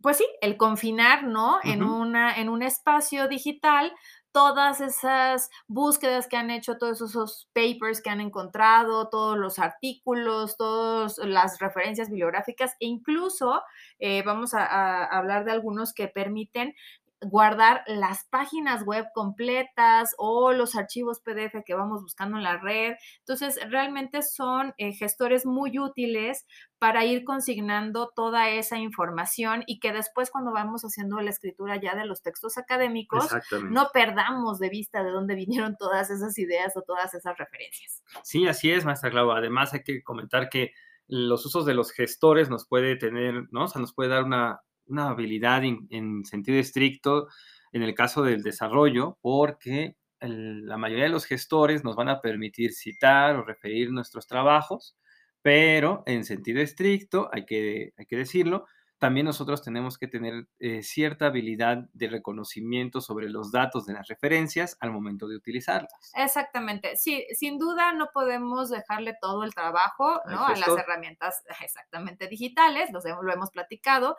pues 0.00 0.18
sí, 0.18 0.26
el 0.40 0.56
confinar, 0.56 1.24
¿no? 1.24 1.58
en, 1.64 1.82
una, 1.82 2.36
en 2.36 2.48
un 2.48 2.62
espacio 2.62 3.26
digital 3.26 3.92
todas 4.32 4.80
esas 4.80 5.50
búsquedas 5.66 6.28
que 6.28 6.36
han 6.36 6.50
hecho, 6.50 6.78
todos 6.78 7.00
esos 7.00 7.48
papers 7.52 8.00
que 8.00 8.10
han 8.10 8.20
encontrado, 8.20 9.08
todos 9.08 9.36
los 9.38 9.58
artículos, 9.58 10.56
todas 10.56 11.18
las 11.18 11.58
referencias 11.58 12.08
bibliográficas 12.08 12.74
e 12.80 12.86
incluso 12.86 13.62
eh, 13.98 14.22
vamos 14.22 14.54
a, 14.54 15.04
hablar 15.04 15.44
de 15.44 15.52
algunos 15.52 15.92
que 15.92 16.08
permiten 16.08 16.74
guardar 17.20 17.82
las 17.86 18.24
páginas 18.24 18.84
web 18.84 19.06
completas 19.14 20.14
o 20.18 20.52
los 20.52 20.76
archivos 20.76 21.20
PDF 21.20 21.64
que 21.64 21.74
vamos 21.74 22.02
buscando 22.02 22.36
en 22.36 22.44
la 22.44 22.58
red. 22.58 22.94
Entonces, 23.20 23.58
realmente 23.70 24.22
son 24.22 24.74
eh, 24.78 24.92
gestores 24.92 25.44
muy 25.44 25.78
útiles 25.78 26.46
para 26.78 27.04
ir 27.04 27.24
consignando 27.24 28.12
toda 28.14 28.50
esa 28.50 28.78
información 28.78 29.64
y 29.66 29.80
que 29.80 29.92
después 29.92 30.30
cuando 30.30 30.52
vamos 30.52 30.82
haciendo 30.82 31.20
la 31.20 31.30
escritura 31.30 31.76
ya 31.76 31.96
de 31.96 32.06
los 32.06 32.22
textos 32.22 32.56
académicos, 32.56 33.28
no 33.70 33.88
perdamos 33.92 34.58
de 34.58 34.68
vista 34.68 35.02
de 35.02 35.10
dónde 35.10 35.34
vinieron 35.34 35.76
todas 35.76 36.10
esas 36.10 36.38
ideas 36.38 36.76
o 36.76 36.82
todas 36.82 37.14
esas 37.14 37.36
referencias. 37.36 38.04
Sí, 38.22 38.46
así 38.46 38.70
es, 38.70 38.84
maestra 38.84 39.10
Clau. 39.10 39.32
Además, 39.32 39.74
hay 39.74 39.82
que 39.82 40.02
comentar 40.02 40.48
que 40.48 40.72
los 41.08 41.44
usos 41.46 41.64
de 41.64 41.74
los 41.74 41.90
gestores 41.90 42.50
nos 42.50 42.68
puede 42.68 42.94
tener, 42.96 43.48
¿no? 43.50 43.64
O 43.64 43.68
sea, 43.68 43.80
nos 43.80 43.94
puede 43.94 44.10
dar 44.10 44.24
una 44.24 44.60
una 44.88 45.08
habilidad 45.10 45.62
en, 45.64 46.24
sentido 46.24 46.58
estricto 46.58 47.28
en 47.72 47.82
el 47.82 47.94
caso 47.94 48.22
del 48.22 48.42
desarrollo, 48.42 49.18
porque 49.20 49.96
la 50.20 50.76
mayoría 50.76 51.04
de 51.04 51.10
los 51.10 51.26
gestores 51.26 51.84
nos 51.84 51.94
van 51.96 52.08
a 52.08 52.20
permitir 52.20 52.72
citar 52.72 53.36
o 53.36 53.44
referir 53.44 53.92
nuestros 53.92 54.26
trabajos, 54.26 54.96
pero 55.42 56.02
en 56.06 56.24
sentido 56.24 56.60
estricto, 56.60 57.30
hay 57.32 57.44
que, 57.44 57.92
hay 57.96 58.06
que 58.06 58.16
decirlo, 58.16 58.66
también 58.98 59.26
nosotros 59.26 59.62
tenemos 59.62 59.96
que 59.96 60.08
tener 60.08 60.48
eh, 60.58 60.82
cierta 60.82 61.26
habilidad 61.26 61.88
de 61.92 62.08
reconocimiento 62.08 63.00
sobre 63.00 63.28
los 63.28 63.52
datos 63.52 63.86
de 63.86 63.94
las 63.94 64.08
referencias 64.08 64.76
al 64.80 64.90
momento 64.90 65.28
de 65.28 65.36
utilizarlas. 65.36 66.12
Exactamente. 66.14 66.96
Sí, 66.96 67.24
sin 67.32 67.58
duda 67.58 67.92
no 67.92 68.08
podemos 68.12 68.70
dejarle 68.70 69.14
todo 69.20 69.44
el 69.44 69.54
trabajo 69.54 70.20
¿no? 70.26 70.44
a 70.46 70.56
las 70.56 70.68
herramientas 70.68 71.42
exactamente 71.62 72.28
digitales, 72.28 72.90
lo 72.92 73.32
hemos 73.32 73.50
platicado, 73.50 74.16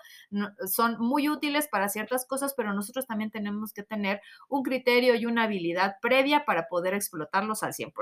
son 0.68 0.98
muy 1.00 1.30
útiles 1.30 1.68
para 1.68 1.90
ciertas 1.90 2.26
cosas, 2.26 2.54
pero 2.56 2.74
nosotros 2.74 3.06
también 3.06 3.32
tenemos 3.32 3.74
que 3.74 3.84
tener 3.84 4.22
un 4.48 4.64
criterio 4.64 5.16
y 5.16 5.26
una 5.26 5.44
habilidad 5.44 5.96
previa 6.02 6.46
para 6.46 6.68
poder 6.68 6.94
explotarlos 6.94 7.64
al 7.64 7.74
100%. 7.74 7.94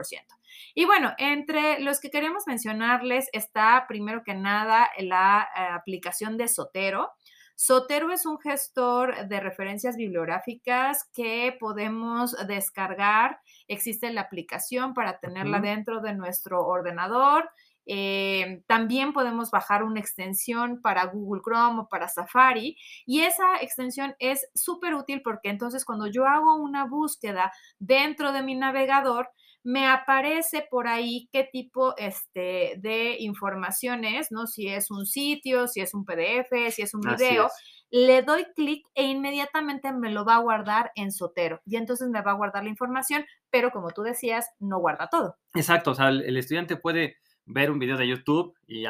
Y 0.76 0.86
bueno, 0.86 1.14
entre 1.18 1.80
los 1.80 2.00
que 2.00 2.10
queremos 2.10 2.44
mencionarles 2.48 3.30
está 3.34 3.86
primero 3.88 4.24
que 4.24 4.34
nada 4.34 4.90
la 5.00 5.48
eh, 5.56 5.62
aplicación 5.74 6.38
de 6.38 6.48
Sotero. 6.68 7.12
Sotero 7.56 8.12
es 8.12 8.26
un 8.26 8.38
gestor 8.40 9.28
de 9.28 9.40
referencias 9.40 9.96
bibliográficas 9.96 11.10
que 11.14 11.58
podemos 11.60 12.36
descargar. 12.48 13.40
Existe 13.68 14.12
la 14.12 14.22
aplicación 14.22 14.94
para 14.94 15.20
tenerla 15.20 15.60
dentro 15.60 16.02
de 16.02 16.14
nuestro 16.14 16.68
ordenador. 16.68 17.50
Eh, 17.88 18.64
también 18.68 19.14
podemos 19.14 19.50
bajar 19.50 19.82
una 19.82 20.02
extensión 20.02 20.82
para 20.82 21.06
Google 21.06 21.42
Chrome 21.42 21.82
o 21.82 21.88
para 21.88 22.10
Safari 22.10 22.78
y 23.06 23.22
esa 23.22 23.62
extensión 23.62 24.14
es 24.20 24.46
súper 24.54 24.94
útil 24.94 25.22
porque 25.24 25.50
entonces 25.50 25.86
cuando 25.86 26.08
yo 26.08 26.26
hago 26.26 26.58
una 26.58 26.86
búsqueda 26.86 27.54
dentro 27.80 28.34
de 28.34 28.44
mi 28.44 28.56
navegador, 28.56 29.30
me 29.68 29.86
aparece 29.86 30.66
por 30.72 30.88
ahí 30.88 31.28
qué 31.34 31.44
tipo 31.44 31.94
este, 31.98 32.76
de 32.78 33.18
información 33.20 34.06
es, 34.06 34.32
¿no? 34.32 34.48
Si 34.48 34.70
es 34.70 34.90
un 34.90 35.06
sitio, 35.06 35.68
si 35.68 35.82
es 35.82 35.94
un 35.94 36.06
PDF, 36.06 36.72
si 36.72 36.84
es 36.84 36.94
un 36.94 37.02
video. 37.02 37.50
Le 37.92 38.22
doy 38.22 38.46
clic 38.56 38.88
e 38.96 39.04
inmediatamente 39.04 39.92
me 39.92 40.10
lo 40.10 40.24
va 40.24 40.36
a 40.36 40.40
guardar 40.40 40.94
en 40.96 41.12
Sotero. 41.12 41.60
Y 41.66 41.76
entonces 41.76 42.08
me 42.08 42.22
va 42.22 42.32
a 42.32 42.36
guardar 42.36 42.64
la 42.64 42.70
información, 42.70 43.26
pero 43.50 43.72
como 43.72 43.92
tú 43.92 44.04
decías, 44.04 44.50
no 44.60 44.80
guarda 44.80 45.10
todo. 45.10 45.36
Exacto, 45.54 45.92
o 45.92 45.96
sea, 45.96 46.08
el 46.08 46.38
estudiante 46.38 46.78
puede 46.78 47.18
ver 47.44 47.70
un 47.70 47.80
video 47.80 47.98
de 47.98 48.08
YouTube 48.08 48.56
y, 48.68 48.86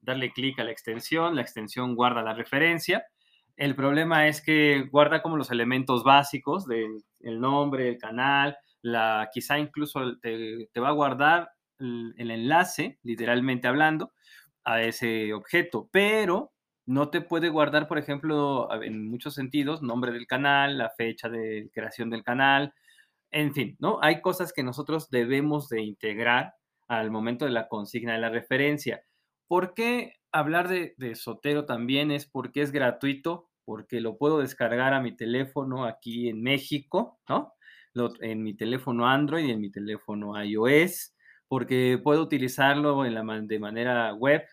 darle 0.00 0.32
clic 0.32 0.58
a 0.58 0.64
la 0.64 0.72
extensión, 0.72 1.36
la 1.36 1.42
extensión 1.42 1.94
guarda 1.94 2.22
la 2.22 2.34
referencia. 2.34 3.06
El 3.56 3.76
problema 3.76 4.26
es 4.26 4.42
que 4.42 4.88
guarda 4.90 5.22
como 5.22 5.36
los 5.36 5.52
elementos 5.52 6.02
básicos 6.02 6.66
del 6.66 7.04
nombre, 7.22 7.88
el 7.88 7.98
canal, 7.98 8.56
la, 8.86 9.30
quizá 9.32 9.58
incluso 9.58 10.16
te, 10.20 10.68
va 10.80 10.88
a 10.88 10.92
guardar 10.92 11.50
el, 11.80 12.30
enlace, 12.30 12.98
literalmente 13.02 13.66
hablando, 13.66 14.12
a 14.64 14.82
ese 14.82 15.32
objeto, 15.34 15.88
pero 15.90 16.52
no 16.86 17.10
te 17.10 17.20
puede 17.20 17.48
guardar, 17.48 17.88
por 17.88 17.98
ejemplo, 17.98 18.68
en 18.82 19.08
muchos 19.08 19.34
sentidos, 19.34 19.82
nombre 19.82 20.12
del 20.12 20.28
canal, 20.28 20.78
la 20.78 20.90
fecha 20.90 21.28
de 21.28 21.68
creación 21.74 22.10
del 22.10 22.22
canal, 22.22 22.74
en 23.32 23.52
fin, 23.52 23.76
¿no? 23.80 23.98
Hay 24.02 24.20
cosas 24.20 24.52
que 24.52 24.62
nosotros 24.62 25.10
debemos 25.10 25.68
de 25.68 25.82
integrar 25.82 26.54
al 26.86 27.10
momento 27.10 27.44
de 27.44 27.50
la 27.50 27.66
consigna 27.66 28.12
de 28.12 28.20
la 28.20 28.30
referencia. 28.30 29.02
¿Por 29.48 29.74
qué 29.74 30.14
hablar 30.30 30.68
de, 30.68 30.94
de 30.96 31.16
Sotero 31.16 31.66
también? 31.66 32.12
Es 32.12 32.26
porque 32.26 32.62
es 32.62 32.70
gratuito, 32.70 33.50
porque 33.64 34.00
lo 34.00 34.16
puedo 34.16 34.38
descargar 34.38 34.94
a 34.94 35.00
mi 35.00 35.16
teléfono 35.16 35.84
aquí 35.86 36.28
en 36.28 36.40
México, 36.40 37.18
¿no? 37.28 37.55
En 38.20 38.42
mi 38.42 38.54
teléfono 38.54 39.08
Android 39.08 39.46
y 39.46 39.50
en 39.50 39.60
mi 39.60 39.70
teléfono 39.70 40.42
iOS, 40.42 41.14
porque 41.48 42.00
puedo 42.02 42.22
utilizarlo 42.22 43.04
en 43.04 43.14
la, 43.14 43.22
de 43.42 43.58
manera 43.58 44.12
web 44.14 44.44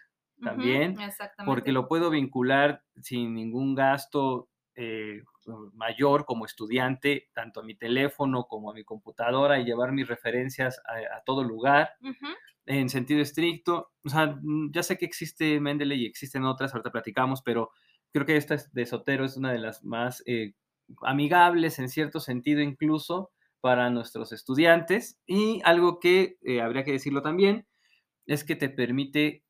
también, 0.41 0.97
porque 1.45 1.71
lo 1.71 1.87
puedo 1.87 2.09
vincular 2.09 2.83
sin 3.01 3.33
ningún 3.33 3.75
gasto 3.75 4.49
eh, 4.75 5.21
mayor 5.73 6.25
como 6.25 6.45
estudiante, 6.45 7.29
tanto 7.33 7.59
a 7.59 7.63
mi 7.63 7.75
teléfono 7.75 8.45
como 8.45 8.71
a 8.71 8.73
mi 8.73 8.83
computadora 8.83 9.59
y 9.59 9.65
llevar 9.65 9.91
mis 9.91 10.07
referencias 10.07 10.81
a, 10.85 11.21
todo 11.25 11.43
lugar. 11.43 11.91
En 12.65 12.89
sentido 12.89 13.21
estricto, 13.21 13.91
o 14.03 14.09
sea, 14.09 14.37
mm, 14.41 14.71
ya 14.71 14.83
sé 14.83 14.97
que 14.97 15.05
existe 15.05 15.59
Mendeley 15.59 16.03
y 16.03 16.05
existen 16.05 16.45
otras, 16.45 16.73
ahorita 16.73 16.91
platicamos, 16.91 17.41
pero 17.41 17.71
creo 18.13 18.25
que 18.25 18.37
esta 18.37 18.55
de 18.71 18.85
Sotero 18.85 19.25
es 19.25 19.35
una 19.35 19.51
de 19.51 19.59
las 19.59 19.83
más 19.83 20.23
eh, 20.25 20.53
amigables 21.01 21.79
en 21.79 21.89
cierto 21.89 22.19
sentido 22.19 22.61
incluso 22.61 23.31
para 23.61 23.89
nuestros 23.89 24.31
estudiantes. 24.31 25.19
Y 25.25 25.61
algo 25.63 25.99
que 25.99 26.37
eh, 26.41 26.61
habría 26.61 26.83
que 26.83 26.91
decirlo 26.91 27.21
también 27.21 27.65
es 28.25 28.43
que 28.43 28.55
te 28.55 28.69
permite 28.69 29.43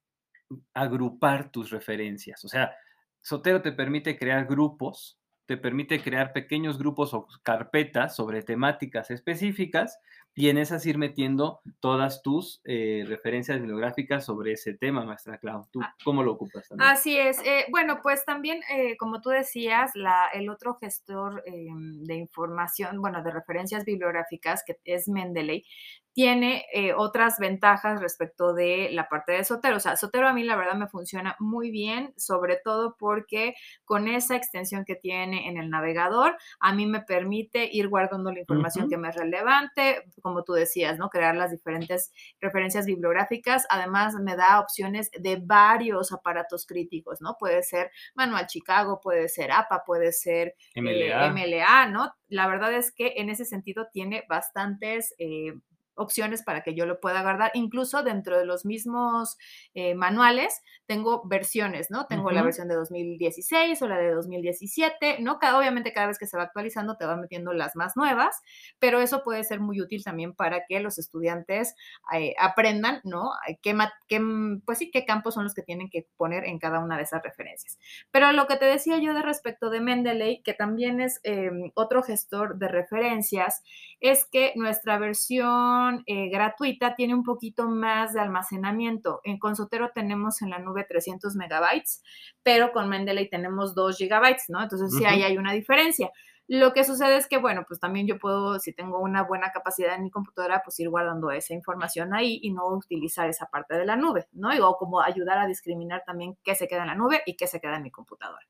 agrupar 0.74 1.52
tus 1.52 1.72
referencias. 1.72 2.44
O 2.46 2.48
sea, 2.48 2.74
Sotero 3.22 3.62
te 3.62 3.72
permite 3.72 4.18
crear 4.18 4.46
grupos 4.46 5.18
te 5.46 5.58
permite 5.58 6.02
crear 6.02 6.32
pequeños 6.34 6.78
grupos 6.78 7.14
o 7.14 7.28
carpetas 7.44 8.16
sobre 8.16 8.44
temáticas 8.44 9.12
específicas 9.12 10.00
y 10.36 10.50
en 10.50 10.58
esas 10.58 10.86
ir 10.86 10.98
metiendo 10.98 11.62
todas 11.80 12.22
tus 12.22 12.62
eh, 12.66 13.04
referencias 13.08 13.60
bibliográficas 13.60 14.26
sobre 14.26 14.54
ese 14.54 14.74
tema, 14.74 15.06
maestra 15.06 15.38
Clau. 15.38 15.68
¿Tú 15.72 15.80
ah, 15.84 15.94
cómo 16.04 16.24
lo 16.24 16.34
ocupas 16.34 16.68
también? 16.68 16.90
Así 16.90 17.18
es. 17.18 17.40
Eh, 17.46 17.66
bueno, 17.70 18.00
pues 18.02 18.26
también, 18.26 18.62
eh, 18.76 18.98
como 18.98 19.22
tú 19.22 19.30
decías, 19.30 19.92
la, 19.94 20.28
el 20.34 20.50
otro 20.50 20.76
gestor 20.76 21.44
de 21.44 22.16
información, 22.16 23.00
bueno, 23.00 23.22
de 23.24 23.32
referencias 23.32 23.86
bibliográficas, 23.86 24.64
que 24.66 24.78
es 24.86 25.08
Mendeley, 25.08 25.66
tiene 26.14 26.66
eh, 26.72 26.94
otras 26.94 27.40
ventajas 27.40 28.00
respecto 28.00 28.54
de 28.54 28.90
la 28.92 29.10
parte 29.10 29.32
de 29.32 29.44
Sotero. 29.44 29.78
O 29.78 29.80
sea, 29.80 29.98
Sotero 29.98 30.28
a 30.28 30.34
mí 30.34 30.44
la 30.44 30.56
verdad 30.56 30.76
me 30.76 30.88
funciona 30.88 31.36
muy 31.40 31.72
bien, 31.72 32.14
sobre 32.18 32.60
todo 32.64 32.96
porque 32.98 33.56
con 33.84 34.08
esa 34.08 34.36
extensión 34.36 34.86
que 34.86 34.96
tiene 34.96 35.48
en 35.50 35.58
el 35.58 35.72
navegador, 35.72 36.38
a 36.60 36.74
mí 36.74 36.86
me 36.86 37.02
permite 37.02 37.68
ir 37.72 37.90
guardando 37.90 38.32
la 38.32 38.40
información 38.40 38.90
que 38.90 38.98
me 38.98 39.10
es 39.10 39.16
relevante, 39.16 40.04
como 40.24 40.44
tú 40.44 40.54
decías, 40.54 40.98
¿no? 40.98 41.10
Crear 41.10 41.36
las 41.36 41.52
diferentes 41.52 42.12
referencias 42.40 42.88
bibliográficas. 42.88 43.66
Además, 43.70 44.16
me 44.16 44.36
da 44.36 44.60
opciones 44.60 45.12
de 45.12 45.40
varios 45.44 46.12
aparatos 46.12 46.66
críticos, 46.66 47.22
¿no? 47.22 47.36
Puede 47.38 47.62
ser 47.62 47.92
Manual 48.16 48.48
Chicago, 48.48 49.00
puede 49.02 49.28
ser 49.28 49.52
APA, 49.52 49.84
puede 49.86 50.12
ser 50.14 50.56
MLA, 50.76 51.84
eh, 51.86 51.92
¿no? 51.92 52.12
La 52.30 52.48
verdad 52.48 52.74
es 52.74 52.92
que 52.92 53.14
en 53.18 53.30
ese 53.30 53.46
sentido 53.46 53.88
tiene 53.92 54.24
bastantes... 54.28 55.14
Eh, 55.20 55.54
opciones 55.96 56.44
para 56.44 56.64
que 56.64 56.74
yo 56.74 56.86
lo 56.86 57.00
pueda 57.00 57.22
guardar. 57.22 57.52
Incluso 57.54 58.04
dentro 58.04 58.38
de 58.38 58.46
los 58.46 58.66
mismos 58.66 59.38
eh, 59.74 59.96
manuales 59.96 60.62
tengo 60.86 61.24
versiones, 61.26 61.90
¿no? 61.90 62.08
Tengo 62.08 62.32
la 62.32 62.44
versión 62.44 62.68
de 62.68 62.76
2016 62.76 63.82
o 63.82 63.88
la 63.88 63.98
de 63.98 64.12
2017, 64.12 65.18
¿no? 65.20 65.40
Cada, 65.40 65.58
obviamente 65.58 65.94
cada 65.94 66.08
vez 66.08 66.18
que 66.18 66.28
se 66.28 66.38
va 66.38 66.44
actualizando 66.44 66.98
te 66.98 67.06
va 67.06 67.16
metiendo 67.16 67.54
las 67.54 67.76
más 67.76 67.96
nuevas, 67.96 68.42
pero 68.80 69.00
eso 69.00 69.24
puede 69.24 69.44
ser 69.44 69.60
muy 69.60 69.82
útil 69.82 70.04
también 70.04 70.34
para 70.34 70.66
que 70.66 70.80
los 70.80 70.98
estudiantes 70.98 71.76
eh, 72.14 72.36
aprendan, 72.40 73.02
¿no? 73.04 73.32
Qué, 73.62 73.78
qué, 74.08 74.22
pues 74.66 74.78
sí, 74.78 74.92
qué 74.92 75.06
campos 75.06 75.36
son 75.36 75.44
los 75.44 75.54
que 75.54 75.62
tienen 75.62 75.90
que 75.90 76.08
poner 76.18 76.46
en 76.46 76.60
cada 76.60 76.80
una 76.80 76.98
de 76.98 77.04
esas 77.04 77.24
referencias. 77.24 77.78
Pero 78.12 78.32
lo 78.32 78.48
que 78.48 78.58
te 78.58 78.66
decía 78.66 78.98
yo 78.98 79.14
de 79.14 79.22
respecto 79.22 79.70
de 79.70 79.82
Mendeley, 79.82 80.42
que 80.44 80.54
también 80.54 81.02
es 81.02 81.20
em, 81.24 81.72
otro 81.76 82.04
gestor 82.04 82.58
de 82.58 82.68
referencias, 82.68 83.64
es 84.00 84.26
que 84.26 84.54
nuestra 84.56 84.98
versión 84.98 85.83
eh, 86.06 86.30
gratuita 86.30 86.96
tiene 86.96 87.14
un 87.14 87.24
poquito 87.24 87.68
más 87.68 88.14
de 88.14 88.22
almacenamiento. 88.22 89.22
En 89.24 89.40
Consotero 89.40 89.92
tenemos 89.94 90.42
en 90.42 90.50
la 90.50 90.60
nube 90.60 90.86
300 90.88 91.36
megabytes, 91.36 92.04
pero 92.44 92.72
con 92.72 92.90
Mendeley 92.90 93.30
tenemos 93.30 93.76
2 93.76 93.98
gigabytes, 93.98 94.46
¿no? 94.50 94.62
Entonces 94.62 94.94
sí, 94.98 95.06
ahí 95.06 95.24
hay 95.24 95.38
una 95.38 95.54
diferencia. 95.54 96.12
Lo 96.48 96.74
que 96.74 96.84
sucede 96.84 97.16
es 97.16 97.28
que, 97.28 97.38
bueno, 97.38 97.64
pues 97.68 97.80
también 97.80 98.06
yo 98.06 98.20
puedo, 98.20 98.60
si 98.60 98.74
tengo 98.74 99.00
una 99.00 99.24
buena 99.24 99.52
capacidad 99.52 99.96
en 99.96 100.04
mi 100.04 100.12
computadora, 100.12 100.62
pues 100.64 100.80
ir 100.80 100.90
guardando 100.90 101.32
esa 101.32 101.54
información 101.54 102.14
ahí 102.14 102.40
y 102.42 102.52
no 102.52 102.68
utilizar 102.68 103.30
esa 103.30 103.46
parte 103.46 103.76
de 103.76 103.86
la 103.86 103.96
nube, 103.96 104.28
¿no? 104.34 104.50
O 104.68 104.78
como 104.78 105.02
ayudar 105.02 105.38
a 105.38 105.48
discriminar 105.48 106.04
también 106.06 106.38
qué 106.44 106.56
se 106.56 106.68
queda 106.68 106.82
en 106.82 106.88
la 106.88 106.96
nube 106.96 107.22
y 107.26 107.36
qué 107.36 107.48
se 107.48 107.62
queda 107.62 107.78
en 107.78 107.84
mi 107.84 107.92
computadora. 107.92 108.46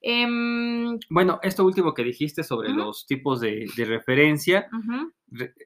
Em, 0.00 0.98
bueno, 1.10 1.38
esto 1.42 1.64
último 1.64 1.92
que 1.92 2.04
dijiste 2.04 2.42
sobre 2.42 2.70
los 2.70 3.06
tipos 3.06 3.40
de, 3.40 3.66
referencia 3.76 4.68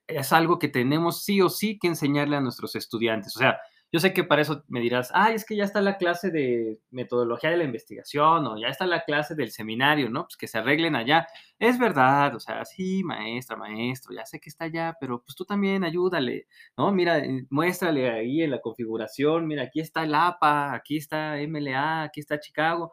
es 0.07 0.33
algo 0.33 0.59
que 0.59 0.69
tenemos 0.69 1.25
sí 1.25 1.41
o 1.41 1.49
sí 1.49 1.79
que 1.79 1.89
enseñarle 1.89 2.37
a 2.37 2.41
nuestros 2.41 2.75
estudiantes. 2.75 3.37
O 3.37 3.39
sea, 3.39 3.61
yo 3.93 3.99
sé 3.99 4.13
que 4.13 4.23
para 4.23 4.43
eso 4.43 4.65
me 4.69 4.81
dirás, 4.81 5.11
ay, 5.15 5.35
es 5.35 5.45
que 5.45 5.57
ya 5.57 5.65
está 5.65 5.81
la 5.81 5.99
clase 5.99 6.31
de 6.31 6.81
metodología 6.91 7.51
de 7.51 7.57
la 7.57 7.65
investigación 7.65 8.47
o 8.47 8.57
ya 8.59 8.69
está 8.69 8.87
la 8.87 9.03
clase 9.05 9.35
del 9.35 9.51
seminario, 9.51 10.09
¿no? 10.11 10.25
Pues 10.25 10.37
que 10.37 10.47
se 10.47 10.59
arreglen 10.59 10.95
allá. 10.95 11.27
Es 11.59 11.79
verdad, 11.79 12.35
o 12.37 12.41
sea, 12.41 12.65
sí, 12.65 13.03
maestra, 13.03 13.57
maestro, 13.57 14.15
ya 14.15 14.25
sé 14.27 14.41
que 14.41 14.49
está 14.49 14.67
allá, 14.67 14.97
pero 15.01 15.23
pues 15.23 15.35
tú 15.35 15.45
también 15.45 15.83
ayúdale, 15.85 16.47
¿no? 16.77 16.93
Mira, 16.93 17.19
eh, 17.19 17.47
muéstrale 17.51 18.11
ahí 18.11 18.43
en 18.43 18.53
la 18.53 18.61
configuración, 18.61 19.47
mira, 19.47 19.65
aquí 19.65 19.81
está 19.81 20.05
el 20.05 20.15
APA, 20.15 20.75
aquí 20.75 20.97
está 20.97 21.41
MLA, 21.41 22.05
aquí 22.05 22.21
está 22.21 22.39
Chicago. 22.39 22.93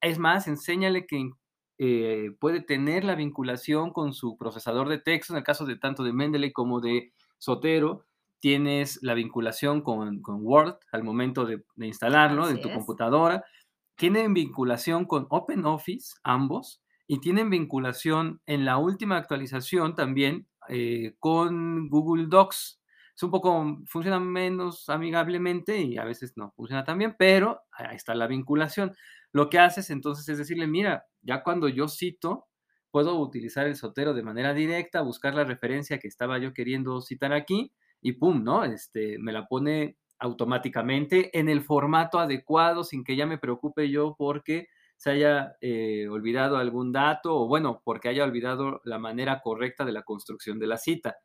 Es 0.00 0.18
más, 0.18 0.46
enséñale 0.48 1.06
que 1.06 1.30
eh, 1.78 2.30
puede 2.40 2.60
tener 2.62 3.04
la 3.04 3.14
vinculación 3.16 3.92
con 3.92 4.14
su 4.14 4.36
procesador 4.38 4.88
de 4.88 4.98
texto, 4.98 5.32
en 5.34 5.38
el 5.38 5.44
caso 5.44 5.66
de 5.66 5.76
tanto 5.76 6.04
de 6.04 6.12
Mendeley 6.12 6.52
como 6.52 6.80
de 6.80 7.12
Sotero, 7.38 8.05
tienes 8.40 8.98
la 9.02 9.14
vinculación 9.14 9.82
con, 9.82 10.20
Word 10.24 10.78
al 10.92 11.04
momento 11.04 11.44
de, 11.46 11.64
instalarlo 11.76 12.48
en 12.48 12.60
tu 12.60 12.70
computadora, 12.70 13.44
tienen 13.96 14.34
vinculación 14.34 15.06
con 15.06 15.26
OpenOffice, 15.30 16.16
ambos, 16.22 16.82
y 17.06 17.20
tienen 17.20 17.50
vinculación 17.50 18.40
en 18.46 18.64
la 18.64 18.78
última 18.78 19.16
actualización 19.16 19.94
también 19.94 20.46
eh, 20.68 21.14
con 21.18 21.88
Google 21.88 22.26
Docs. 22.26 22.80
Es 23.14 23.22
un 23.22 23.30
poco, 23.30 23.78
funciona 23.86 24.20
menos 24.20 24.88
amigablemente 24.88 25.78
y 25.80 25.96
a 25.96 26.04
veces 26.04 26.34
no 26.36 26.52
funciona 26.56 26.84
tan 26.84 26.98
bien, 26.98 27.14
pero 27.18 27.62
ahí 27.72 27.96
está 27.96 28.14
la 28.14 28.26
vinculación. 28.26 28.94
Lo 29.32 29.48
que 29.48 29.58
haces 29.58 29.88
entonces 29.90 30.28
es 30.28 30.38
decirle, 30.38 30.66
mira, 30.66 31.06
ya 31.22 31.42
cuando 31.42 31.68
yo 31.68 31.88
cito, 31.88 32.46
puedo 32.90 33.18
utilizar 33.18 33.66
el 33.66 33.76
sotero 33.76 34.12
de 34.12 34.22
manera 34.22 34.52
directa, 34.52 35.00
buscar 35.00 35.34
la 35.34 35.44
referencia 35.44 35.98
que 35.98 36.08
estaba 36.08 36.38
yo 36.38 36.52
queriendo 36.52 37.00
citar 37.00 37.32
aquí 37.32 37.72
y 38.00 38.12
pum, 38.12 38.44
¿no? 38.44 38.64
Este, 38.64 39.18
me 39.18 39.32
la 39.32 39.46
pone 39.46 39.96
automáticamente 40.18 41.38
en 41.38 41.48
el 41.48 41.62
formato 41.62 42.18
adecuado 42.18 42.84
sin 42.84 43.04
que 43.04 43.16
ya 43.16 43.26
me 43.26 43.38
preocupe 43.38 43.90
yo 43.90 44.14
porque 44.16 44.68
se 44.96 45.10
haya 45.10 45.56
eh, 45.60 46.08
olvidado 46.08 46.56
algún 46.56 46.90
dato 46.92 47.36
o 47.36 47.46
bueno, 47.46 47.82
porque 47.84 48.08
haya 48.08 48.24
olvidado 48.24 48.80
la 48.84 48.98
manera 48.98 49.40
correcta 49.42 49.84
de 49.84 49.92
la 49.92 50.02
construcción 50.02 50.58
de 50.58 50.66
la 50.66 50.78
cita. 50.78 51.18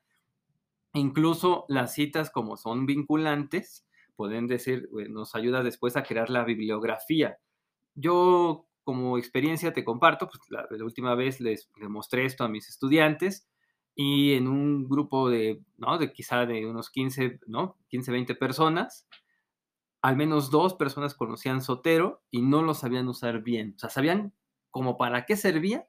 Incluso 0.93 1.65
las 1.69 1.93
citas 1.93 2.29
como 2.29 2.57
son 2.57 2.85
vinculantes, 2.85 3.87
pueden 4.15 4.47
decir, 4.47 4.89
eh, 4.99 5.07
nos 5.07 5.35
ayuda 5.35 5.63
después 5.63 5.95
a 5.95 6.03
crear 6.03 6.29
la 6.29 6.43
bibliografía. 6.43 7.37
Yo 7.95 8.65
como 8.83 9.17
experiencia 9.17 9.71
te 9.71 9.85
comparto, 9.85 10.27
pues 10.27 10.41
la, 10.49 10.83
última 10.83 11.15
vez 11.15 11.39
les, 11.39 11.69
les 11.79 11.89
mostré 11.89 12.25
esto 12.25 12.43
a 12.43 12.49
mis 12.49 12.67
estudiantes 12.67 13.47
y 13.95 14.33
en 14.33 14.47
un 14.47 14.87
grupo 14.87 15.29
de, 15.29 15.61
¿no? 15.77 15.97
De 15.97 16.13
quizá 16.13 16.45
de 16.45 16.65
unos 16.65 16.89
15, 16.89 17.39
¿no? 17.47 17.77
15, 17.89 18.11
20 18.11 18.35
personas, 18.35 19.07
al 20.01 20.15
menos 20.15 20.49
dos 20.49 20.73
personas 20.75 21.13
conocían 21.13 21.61
Sotero 21.61 22.23
y 22.31 22.41
no 22.41 22.63
lo 22.63 22.73
sabían 22.73 23.07
usar 23.07 23.43
bien. 23.43 23.73
O 23.75 23.79
sea, 23.79 23.89
sabían 23.89 24.33
como 24.71 24.97
para 24.97 25.25
qué 25.25 25.35
servía 25.35 25.87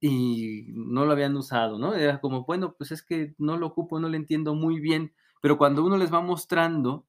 y 0.00 0.66
no 0.68 1.06
lo 1.06 1.12
habían 1.12 1.36
usado, 1.36 1.78
¿no? 1.78 1.94
Era 1.94 2.20
como, 2.20 2.44
bueno, 2.44 2.74
pues 2.76 2.92
es 2.92 3.02
que 3.02 3.34
no 3.38 3.56
lo 3.56 3.66
ocupo, 3.66 3.98
no 3.98 4.08
lo 4.08 4.16
entiendo 4.16 4.54
muy 4.54 4.78
bien, 4.78 5.14
pero 5.40 5.58
cuando 5.58 5.84
uno 5.84 5.96
les 5.96 6.12
va 6.12 6.20
mostrando 6.20 7.06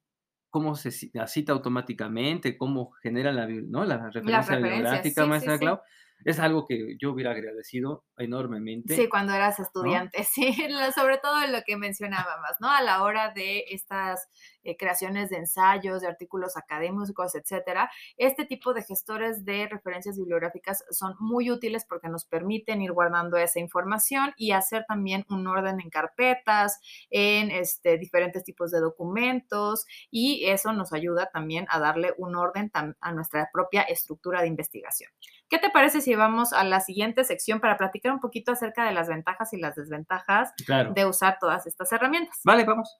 cómo 0.50 0.74
se 0.74 0.90
cita 0.90 1.52
automáticamente, 1.52 2.56
cómo 2.56 2.92
genera 3.02 3.32
la, 3.32 3.46
¿no? 3.46 3.84
la 3.84 4.10
referencia 4.10 4.56
bibliográfica, 4.56 5.26
maestra 5.26 5.58
Clau, 5.58 5.80
es 6.24 6.38
algo 6.40 6.66
que 6.66 6.96
yo 7.00 7.12
hubiera 7.12 7.30
agradecido 7.30 8.04
enormemente. 8.16 8.96
Sí, 8.96 9.08
cuando 9.08 9.32
eras 9.32 9.60
estudiante, 9.60 10.24
sí, 10.24 10.54
sobre 10.94 11.18
todo 11.18 11.46
lo 11.46 11.62
que 11.64 11.76
mencionábamos, 11.76 12.50
¿no? 12.60 12.70
A 12.70 12.82
la 12.82 13.02
hora 13.02 13.32
de 13.32 13.64
estas 13.70 14.28
eh, 14.64 14.76
creaciones 14.76 15.30
de 15.30 15.36
ensayos, 15.36 16.02
de 16.02 16.08
artículos 16.08 16.56
académicos, 16.56 17.34
etcétera, 17.34 17.90
este 18.16 18.44
tipo 18.44 18.74
de 18.74 18.82
gestores 18.82 19.44
de 19.44 19.68
referencias 19.68 20.16
bibliográficas 20.16 20.84
son 20.90 21.14
muy 21.20 21.50
útiles 21.50 21.84
porque 21.88 22.08
nos 22.08 22.24
permiten 22.24 22.82
ir 22.82 22.92
guardando 22.92 23.36
esa 23.36 23.60
información 23.60 24.32
y 24.36 24.52
hacer 24.52 24.84
también 24.88 25.24
un 25.28 25.46
orden 25.46 25.80
en 25.80 25.90
carpetas, 25.90 26.80
en 27.10 27.50
este, 27.50 27.98
diferentes 27.98 28.42
tipos 28.44 28.70
de 28.70 28.80
documentos 28.80 29.86
y 30.10 30.46
eso 30.46 30.72
nos 30.72 30.92
ayuda 30.92 31.30
también 31.32 31.66
a 31.70 31.78
darle 31.78 32.14
un 32.18 32.34
orden 32.34 32.70
a 33.00 33.12
nuestra 33.12 33.48
propia 33.52 33.82
estructura 33.82 34.42
de 34.42 34.48
investigación. 34.48 35.10
¿Qué 35.50 35.58
te 35.58 35.70
parece 35.70 36.02
si 36.02 36.14
vamos 36.14 36.52
a 36.52 36.62
la 36.62 36.80
siguiente 36.80 37.24
sección 37.24 37.58
para 37.58 37.78
platicar 37.78 38.12
un 38.12 38.20
poquito 38.20 38.52
acerca 38.52 38.84
de 38.84 38.92
las 38.92 39.08
ventajas 39.08 39.50
y 39.54 39.56
las 39.56 39.76
desventajas 39.76 40.52
de 40.94 41.06
usar 41.06 41.38
todas 41.40 41.66
estas 41.66 41.90
herramientas? 41.90 42.38
Vale, 42.44 42.64
vamos. 42.64 42.98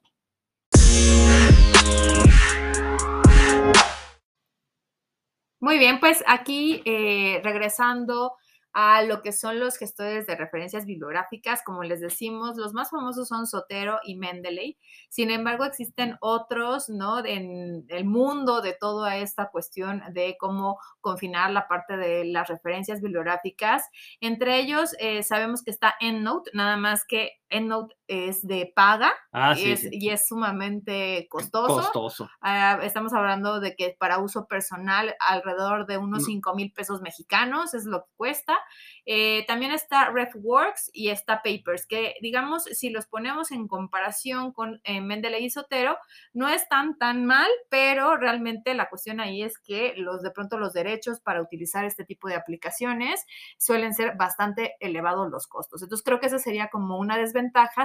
Muy 5.59 5.77
bien, 5.77 5.99
pues 5.99 6.23
aquí 6.25 6.81
eh, 6.85 7.39
regresando 7.43 8.33
a 8.81 9.03
lo 9.03 9.21
que 9.21 9.33
son 9.33 9.59
los 9.59 9.75
gestores 9.75 10.25
de 10.25 10.37
referencias 10.37 10.85
bibliográficas. 10.85 11.61
Como 11.65 11.83
les 11.83 11.99
decimos, 11.99 12.55
los 12.55 12.73
más 12.73 12.91
famosos 12.91 13.27
son 13.27 13.45
Sotero 13.45 13.99
y 14.05 14.15
Mendeley. 14.15 14.77
Sin 15.09 15.31
embargo, 15.31 15.65
existen 15.65 16.15
otros, 16.21 16.87
¿no? 16.87 17.25
En 17.25 17.85
el 17.89 18.05
mundo 18.05 18.61
de 18.61 18.73
toda 18.73 19.17
esta 19.17 19.49
cuestión 19.49 20.01
de 20.13 20.37
cómo 20.39 20.79
confinar 21.01 21.51
la 21.51 21.67
parte 21.67 21.97
de 21.97 22.23
las 22.23 22.47
referencias 22.47 23.01
bibliográficas. 23.01 23.83
Entre 24.21 24.59
ellos, 24.59 24.95
eh, 24.99 25.23
sabemos 25.23 25.61
que 25.61 25.71
está 25.71 25.95
EndNote, 25.99 26.51
nada 26.53 26.77
más 26.77 27.03
que 27.05 27.38
EndNote 27.49 27.95
es 28.07 28.45
de 28.45 28.71
paga 28.75 29.13
ah, 29.31 29.55
y 29.57 30.09
es 30.09 30.27
sumamente 30.27 31.27
costoso. 31.29 31.75
Costoso. 31.75 32.29
Ah, 32.41 32.79
estamos 32.81 33.13
hablando 33.13 33.59
de 33.59 33.75
que 33.75 33.95
para 33.99 34.19
uso 34.19 34.47
personal 34.47 35.15
alrededor 35.19 35.85
de 35.85 35.97
unos 35.97 36.25
5 36.25 36.51
mm. 36.51 36.55
mil 36.55 36.73
pesos 36.73 37.01
mexicanos 37.01 37.73
es 37.73 37.85
lo 37.85 38.05
que 38.05 38.11
cuesta. 38.15 38.57
Eh, 39.05 39.45
también 39.47 39.71
está 39.71 40.09
RefWorks 40.09 40.89
y 40.91 41.09
está 41.09 41.41
Papers, 41.43 41.85
que 41.85 42.15
digamos, 42.21 42.63
si 42.63 42.89
los 42.89 43.05
ponemos 43.05 43.51
en 43.51 43.67
comparación 43.67 44.51
con 44.53 44.81
eh, 44.83 45.01
Mendeley 45.01 45.45
y 45.45 45.49
Sotero, 45.51 45.97
no 46.33 46.49
están 46.49 46.97
tan 46.97 47.25
mal, 47.25 47.49
pero 47.69 48.17
realmente 48.17 48.73
la 48.73 48.89
cuestión 48.89 49.19
ahí 49.19 49.43
es 49.43 49.59
que 49.59 49.93
los 49.97 50.23
de 50.23 50.31
pronto 50.31 50.57
los 50.57 50.73
derechos 50.73 51.19
para 51.19 51.41
utilizar 51.41 51.85
este 51.85 52.05
tipo 52.05 52.27
de 52.27 52.35
aplicaciones 52.35 53.23
suelen 53.57 53.93
ser 53.93 54.15
bastante 54.17 54.75
elevados 54.79 55.29
los 55.29 55.47
costos. 55.47 55.83
Entonces 55.83 56.03
creo 56.03 56.19
que 56.19 56.27
esa 56.27 56.39
sería 56.39 56.69
como 56.69 56.97
una 56.97 57.17
desventaja 57.17 57.38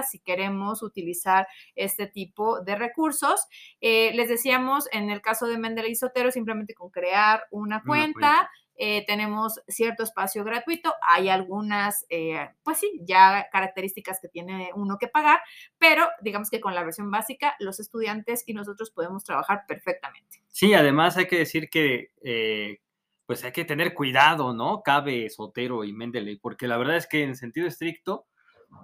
si 0.09 0.19
queremos 0.19 0.83
utilizar 0.83 1.47
este 1.75 2.07
tipo 2.07 2.61
de 2.61 2.75
recursos. 2.75 3.47
Eh, 3.81 4.11
les 4.13 4.29
decíamos, 4.29 4.87
en 4.91 5.09
el 5.09 5.21
caso 5.21 5.47
de 5.47 5.57
Mendeley 5.57 5.91
y 5.91 5.95
Sotero, 5.95 6.31
simplemente 6.31 6.73
con 6.73 6.89
crear 6.89 7.43
una 7.51 7.81
cuenta 7.83 8.49
eh, 8.77 9.05
tenemos 9.05 9.61
cierto 9.67 10.03
espacio 10.03 10.43
gratuito, 10.43 10.93
hay 11.01 11.29
algunas, 11.29 12.05
eh, 12.09 12.49
pues 12.61 12.79
sí, 12.79 12.99
ya 13.03 13.47
características 13.49 14.19
que 14.21 14.27
tiene 14.27 14.71
uno 14.75 14.97
que 14.99 15.07
pagar, 15.07 15.39
pero 15.77 16.09
digamos 16.21 16.49
que 16.49 16.59
con 16.59 16.75
la 16.75 16.83
versión 16.83 17.09
básica 17.09 17.55
los 17.59 17.79
estudiantes 17.79 18.43
y 18.45 18.53
nosotros 18.53 18.91
podemos 18.91 19.23
trabajar 19.23 19.63
perfectamente. 19.65 20.41
Sí, 20.49 20.73
además 20.73 21.15
hay 21.15 21.27
que 21.27 21.37
decir 21.37 21.69
que 21.69 22.11
eh, 22.21 22.79
pues 23.25 23.45
hay 23.45 23.53
que 23.53 23.63
tener 23.63 23.93
cuidado, 23.93 24.53
¿no? 24.53 24.81
Cabe 24.83 25.29
Sotero 25.29 25.85
y 25.85 25.93
Mendeley, 25.93 26.37
porque 26.37 26.67
la 26.67 26.77
verdad 26.77 26.97
es 26.97 27.07
que 27.07 27.23
en 27.23 27.37
sentido 27.37 27.67
estricto 27.67 28.27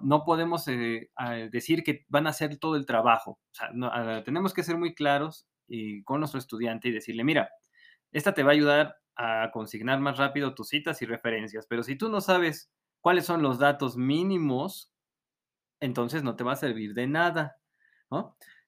no 0.02 0.24
podemos 0.24 0.64
decir 1.50 1.82
que 1.82 2.04
van 2.08 2.26
a 2.26 2.30
hacer 2.30 2.58
todo 2.58 2.76
el 2.76 2.86
trabajo. 2.86 3.32
O 3.32 3.54
sea, 3.54 3.70
ah, 3.92 4.22
tenemos 4.24 4.52
que 4.52 4.62
ser 4.62 4.76
muy 4.76 4.94
claros 4.94 5.46
y 5.66 6.02
con 6.04 6.20
nuestro 6.20 6.38
estudiante 6.38 6.88
y 6.88 6.92
decirle, 6.92 7.24
mira, 7.24 7.50
esta 8.12 8.34
te 8.34 8.42
va 8.42 8.50
a 8.50 8.54
ayudar 8.54 8.96
a 9.16 9.50
consignar 9.52 10.00
más 10.00 10.18
rápido 10.18 10.54
tus 10.54 10.68
citas 10.68 11.02
y 11.02 11.06
referencias. 11.06 11.66
Pero 11.66 11.82
si 11.82 11.96
tú 11.96 12.08
no 12.08 12.20
sabes 12.20 12.70
cuáles 13.00 13.24
son 13.24 13.42
los 13.42 13.58
datos 13.58 13.96
mínimos, 13.96 14.92
entonces 15.80 16.22
no 16.22 16.36
te 16.36 16.44
va 16.44 16.52
a 16.52 16.56
servir 16.56 16.94
de 16.94 17.06
nada. 17.06 17.56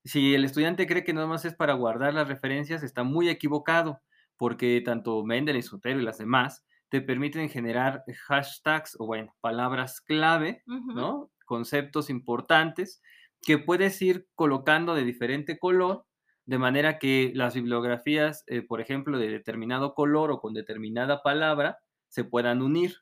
Si 0.04 0.34
el 0.34 0.44
estudiante 0.44 0.86
cree 0.86 1.04
que 1.04 1.12
nada 1.12 1.26
más 1.26 1.44
es 1.44 1.54
para 1.54 1.74
guardar 1.74 2.14
las 2.14 2.28
referencias, 2.28 2.82
está 2.82 3.04
muy 3.04 3.28
equivocado, 3.28 4.02
porque 4.36 4.82
tanto 4.84 5.24
Mendel 5.24 5.56
y 5.56 5.62
Sotero 5.62 6.00
y 6.00 6.04
las 6.04 6.18
demás 6.18 6.64
te 6.94 7.00
permiten 7.00 7.48
generar 7.48 8.04
hashtags 8.06 8.94
o 9.00 9.06
bueno, 9.06 9.34
palabras 9.40 10.00
clave, 10.00 10.62
¿no? 10.68 11.32
Conceptos 11.44 12.08
importantes 12.08 13.02
que 13.42 13.58
puedes 13.58 14.00
ir 14.00 14.28
colocando 14.36 14.94
de 14.94 15.02
diferente 15.02 15.58
color 15.58 16.06
de 16.46 16.56
manera 16.56 17.00
que 17.00 17.32
las 17.34 17.56
bibliografías, 17.56 18.44
eh, 18.46 18.62
por 18.62 18.80
ejemplo, 18.80 19.18
de 19.18 19.28
determinado 19.28 19.92
color 19.94 20.30
o 20.30 20.38
con 20.38 20.54
determinada 20.54 21.20
palabra, 21.24 21.78
se 22.06 22.22
puedan 22.22 22.62
unir. 22.62 22.98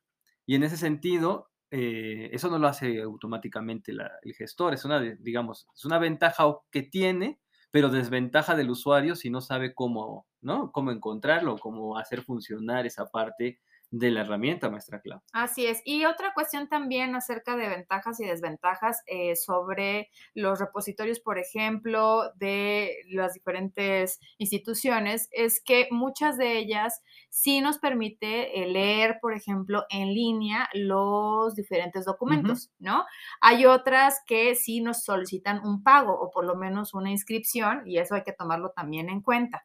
Y 0.47 0.55
en 0.55 0.63
ese 0.63 0.79
sentido, 0.79 1.51
eh, 1.71 2.31
eso 2.33 2.49
no 2.49 2.59
lo 2.59 2.69
hace 2.69 3.03
automáticamente 3.03 3.93
el 3.93 4.35
gestor, 4.35 4.73
es 4.73 4.87
una, 4.87 5.01
digamos, 5.01 5.69
es 5.77 5.85
una 5.85 5.99
ventaja 5.99 6.45
que 6.71 6.83
tiene, 6.83 7.43
pero 7.71 7.91
desventaja 7.91 8.57
del 8.57 8.71
usuario 8.71 9.17
si 9.17 9.29
no 9.29 9.43
sabe 9.43 9.75
cómo, 9.75 10.27
¿no? 10.41 10.73
Cómo 10.73 10.93
encontrarlo, 10.93 11.59
cómo 11.59 11.99
hacer 11.99 12.23
funcionar 12.23 12.87
esa 12.87 13.05
parte 13.05 13.61
de 13.93 14.11
la 14.11 14.23
herramienta, 14.23 14.71
maestra 14.71 15.03
Clau. 15.03 15.21
Así 15.35 15.67
es. 15.67 15.83
Y 15.85 16.07
otra 16.07 16.33
cuestión 16.33 16.67
también 16.67 17.15
acerca 17.15 17.57
de 17.57 17.69
ventajas 17.69 18.19
y 18.21 18.25
desventajas 18.25 19.03
eh, 19.07 19.37
sobre 19.37 20.09
los 20.35 20.59
repositorios, 20.59 21.21
por 21.21 21.39
ejemplo, 21.39 22.33
de 22.37 22.97
las 23.11 23.35
diferentes 23.35 24.19
instituciones, 24.39 25.29
es 25.31 25.63
que 25.63 25.89
muchas 25.91 26.39
de 26.39 26.57
ellas 26.57 27.03
sí 27.29 27.61
nos 27.61 27.79
permite 27.79 28.63
eh, 28.63 28.67
leer, 28.67 29.19
por 29.21 29.35
ejemplo, 29.35 29.85
en 29.91 30.15
línea 30.15 30.71
los 30.73 31.55
diferentes 31.55 32.07
documentos, 32.07 32.71
¿no? 32.79 33.05
Hay 33.43 33.67
otras 33.67 34.23
que 34.27 34.55
sí 34.55 34.81
nos 34.81 35.05
solicitan 35.05 35.61
un 35.67 35.83
pago 35.83 36.19
o 36.19 36.31
por 36.31 36.47
lo 36.47 36.57
menos 36.57 36.95
una 36.95 37.11
inscripción 37.11 37.83
y 37.85 37.99
eso 37.99 38.15
hay 38.15 38.23
que 38.23 38.33
tomarlo 38.33 38.71
también 38.71 39.11
en 39.11 39.21
cuenta. 39.21 39.65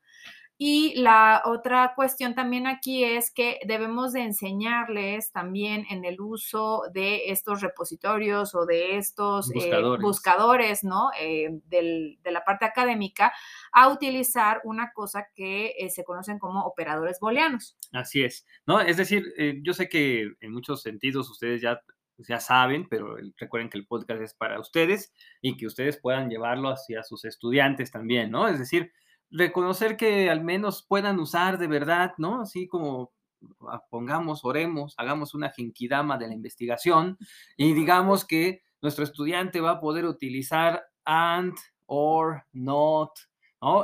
Y 0.59 0.95
la 0.99 1.43
otra 1.45 1.93
cuestión 1.95 2.33
también 2.33 2.65
aquí 2.65 3.03
es 3.03 3.31
que 3.31 3.59
debemos 3.67 4.11
de 4.13 4.21
enseñarles 4.21 5.31
también 5.31 5.85
en 5.91 6.03
el 6.03 6.19
uso 6.19 6.81
de 6.91 7.29
estos 7.29 7.61
repositorios 7.61 8.55
o 8.55 8.65
de 8.65 8.97
estos 8.97 9.51
eh, 9.53 9.71
buscadores, 10.01 10.83
¿no? 10.83 11.11
Eh, 11.19 11.49
de 11.65 12.31
la 12.31 12.43
parte 12.43 12.65
académica 12.65 13.31
a 13.71 13.89
utilizar 13.89 14.61
una 14.63 14.91
cosa 14.93 15.27
que 15.35 15.75
eh, 15.77 15.91
se 15.91 16.03
conocen 16.03 16.39
como 16.39 16.65
operadores 16.65 17.19
booleanos. 17.19 17.77
Así 17.91 18.23
es, 18.23 18.47
¿no? 18.65 18.81
Es 18.81 18.97
decir, 18.97 19.25
yo 19.61 19.73
sé 19.73 19.87
que 19.89 20.33
en 20.39 20.51
muchos 20.51 20.81
sentidos 20.81 21.29
ustedes 21.29 21.61
ya 21.61 21.81
ya 22.27 22.39
saben, 22.39 22.87
pero 22.89 23.15
recuerden 23.37 23.69
que 23.69 23.77
el 23.77 23.85
podcast 23.85 24.21
es 24.23 24.33
para 24.33 24.59
ustedes 24.59 25.13
y 25.39 25.55
que 25.55 25.67
ustedes 25.67 25.97
puedan 25.97 26.29
llevarlo 26.29 26.69
hacia 26.69 27.03
sus 27.03 27.25
estudiantes 27.25 27.91
también, 27.91 28.31
¿no? 28.31 28.47
Es 28.47 28.57
decir, 28.57 28.91
reconocer 29.31 29.97
que 29.97 30.29
al 30.29 30.43
menos 30.43 30.85
puedan 30.87 31.19
usar 31.19 31.57
de 31.57 31.67
verdad, 31.67 32.13
¿no? 32.17 32.41
Así 32.41 32.67
como 32.67 33.11
ah, 33.69 33.83
pongamos, 33.89 34.45
oremos, 34.45 34.93
hagamos 34.97 35.33
una 35.33 35.49
jinkidama 35.49 36.17
de 36.17 36.27
la 36.27 36.33
investigación 36.33 37.17
y 37.55 37.73
digamos 37.73 38.25
que 38.25 38.61
nuestro 38.81 39.03
estudiante 39.03 39.61
va 39.61 39.71
a 39.71 39.79
poder 39.79 40.05
utilizar 40.05 40.83
and, 41.05 41.55
or, 41.85 42.43
not, 42.53 43.11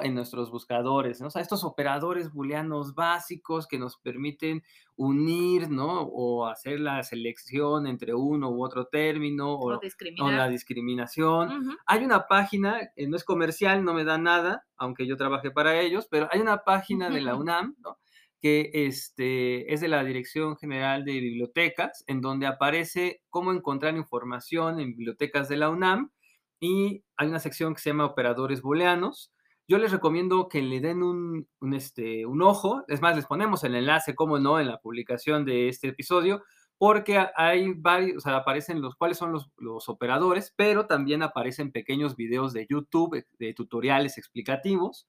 en 0.01 0.13
nuestros 0.13 0.51
buscadores, 0.51 1.19
¿no? 1.19 1.27
O 1.27 1.29
sea, 1.31 1.41
estos 1.41 1.63
operadores 1.63 2.31
booleanos 2.31 2.93
básicos 2.93 3.67
que 3.67 3.79
nos 3.79 3.97
permiten 3.97 4.61
unir, 4.95 5.69
¿no? 5.69 6.01
O 6.01 6.45
hacer 6.45 6.79
la 6.79 7.01
selección 7.01 7.87
entre 7.87 8.13
uno 8.13 8.51
u 8.51 8.63
otro 8.63 8.85
término 8.85 9.55
o, 9.55 9.71
la 9.71 10.49
discriminación. 10.49 11.75
Hay 11.87 12.03
una 12.03 12.27
página, 12.27 12.91
eh, 12.95 13.07
no 13.07 13.17
es 13.17 13.23
comercial, 13.23 13.83
no 13.83 13.93
me 13.93 14.03
da 14.03 14.17
nada, 14.17 14.65
aunque 14.77 15.07
yo 15.07 15.17
trabajé 15.17 15.49
para 15.49 15.79
ellos, 15.79 16.07
pero 16.09 16.27
hay 16.31 16.39
una 16.39 16.63
página 16.63 17.09
de 17.09 17.21
la 17.21 17.35
UNAM, 17.35 17.75
¿no? 17.79 17.97
que 18.39 18.71
este, 18.73 19.73
es 19.73 19.79
de 19.79 19.87
la 19.87 20.03
Dirección 20.03 20.57
General 20.57 21.05
de 21.05 21.13
Bibliotecas, 21.13 22.03
en 22.07 22.19
donde 22.19 22.45
aparece 22.45 23.23
cómo 23.29 23.53
encontrar 23.53 23.95
información 23.95 24.81
en 24.81 24.89
bibliotecas 24.89 25.47
de 25.47 25.57
la 25.57 25.69
UNAM 25.69 26.11
y 26.59 27.05
hay 27.15 27.27
una 27.29 27.39
sección 27.39 27.73
que 27.73 27.81
se 27.81 27.89
llama 27.89 28.05
Operadores 28.05 28.61
Booleanos, 28.61 29.33
yo 29.67 29.77
les 29.77 29.91
recomiendo 29.91 30.47
que 30.49 30.61
le 30.61 30.81
den 30.81 31.03
un, 31.03 31.47
este, 31.73 32.25
un 32.25 32.41
ojo. 32.41 32.83
Es 32.87 33.01
más, 33.01 33.15
les 33.15 33.25
ponemos 33.25 33.63
el 33.63 33.75
enlace, 33.75 34.15
como 34.15 34.39
no, 34.39 34.59
en 34.59 34.67
la 34.67 34.79
publicación 34.79 35.45
de 35.45 35.69
este 35.69 35.89
episodio, 35.89 36.43
porque 36.77 37.25
hay 37.35 37.73
varios, 37.73 38.25
o 38.25 38.29
aparecen 38.29 38.81
los 38.81 38.95
cuáles 38.95 39.17
son 39.17 39.31
los, 39.31 39.49
los, 39.57 39.87
operadores, 39.87 40.53
pero 40.57 40.85
también 40.85 41.23
aparecen 41.23 41.71
pequeños 41.71 42.15
videos 42.15 42.51
de 42.51 42.67
YouTube, 42.69 43.15
eh, 43.15 43.25
de 43.39 43.53
tutoriales 43.53 44.17
explicativos, 44.17 45.07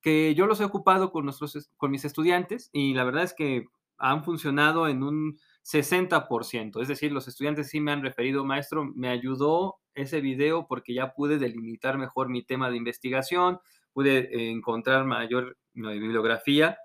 que 0.00 0.34
yo 0.36 0.46
los 0.46 0.60
he 0.60 0.64
ocupado 0.64 1.10
con, 1.10 1.24
nuestros, 1.24 1.70
con 1.76 1.90
mis 1.90 2.04
estudiantes 2.04 2.70
y 2.72 2.94
la 2.94 3.04
verdad 3.04 3.24
es 3.24 3.34
que 3.34 3.66
han 3.98 4.24
funcionado 4.24 4.88
en 4.88 5.02
un 5.02 5.38
60%. 5.64 6.80
Es 6.80 6.88
decir, 6.88 7.12
los 7.12 7.26
estudiantes 7.28 7.70
sí 7.70 7.80
me 7.80 7.92
han 7.92 8.02
referido, 8.02 8.44
maestro, 8.44 8.84
me 8.94 9.08
ayudó 9.08 9.76
ese 9.94 10.20
video 10.20 10.66
porque 10.68 10.94
ya 10.94 11.12
pude 11.12 11.38
delimitar 11.38 11.98
mejor 11.98 12.28
mi 12.28 12.44
tema 12.44 12.70
de 12.70 12.76
investigación, 12.76 13.58
pude 13.96 14.50
encontrar 14.50 15.06
mayor 15.06 15.56
bibliografía 15.72 16.76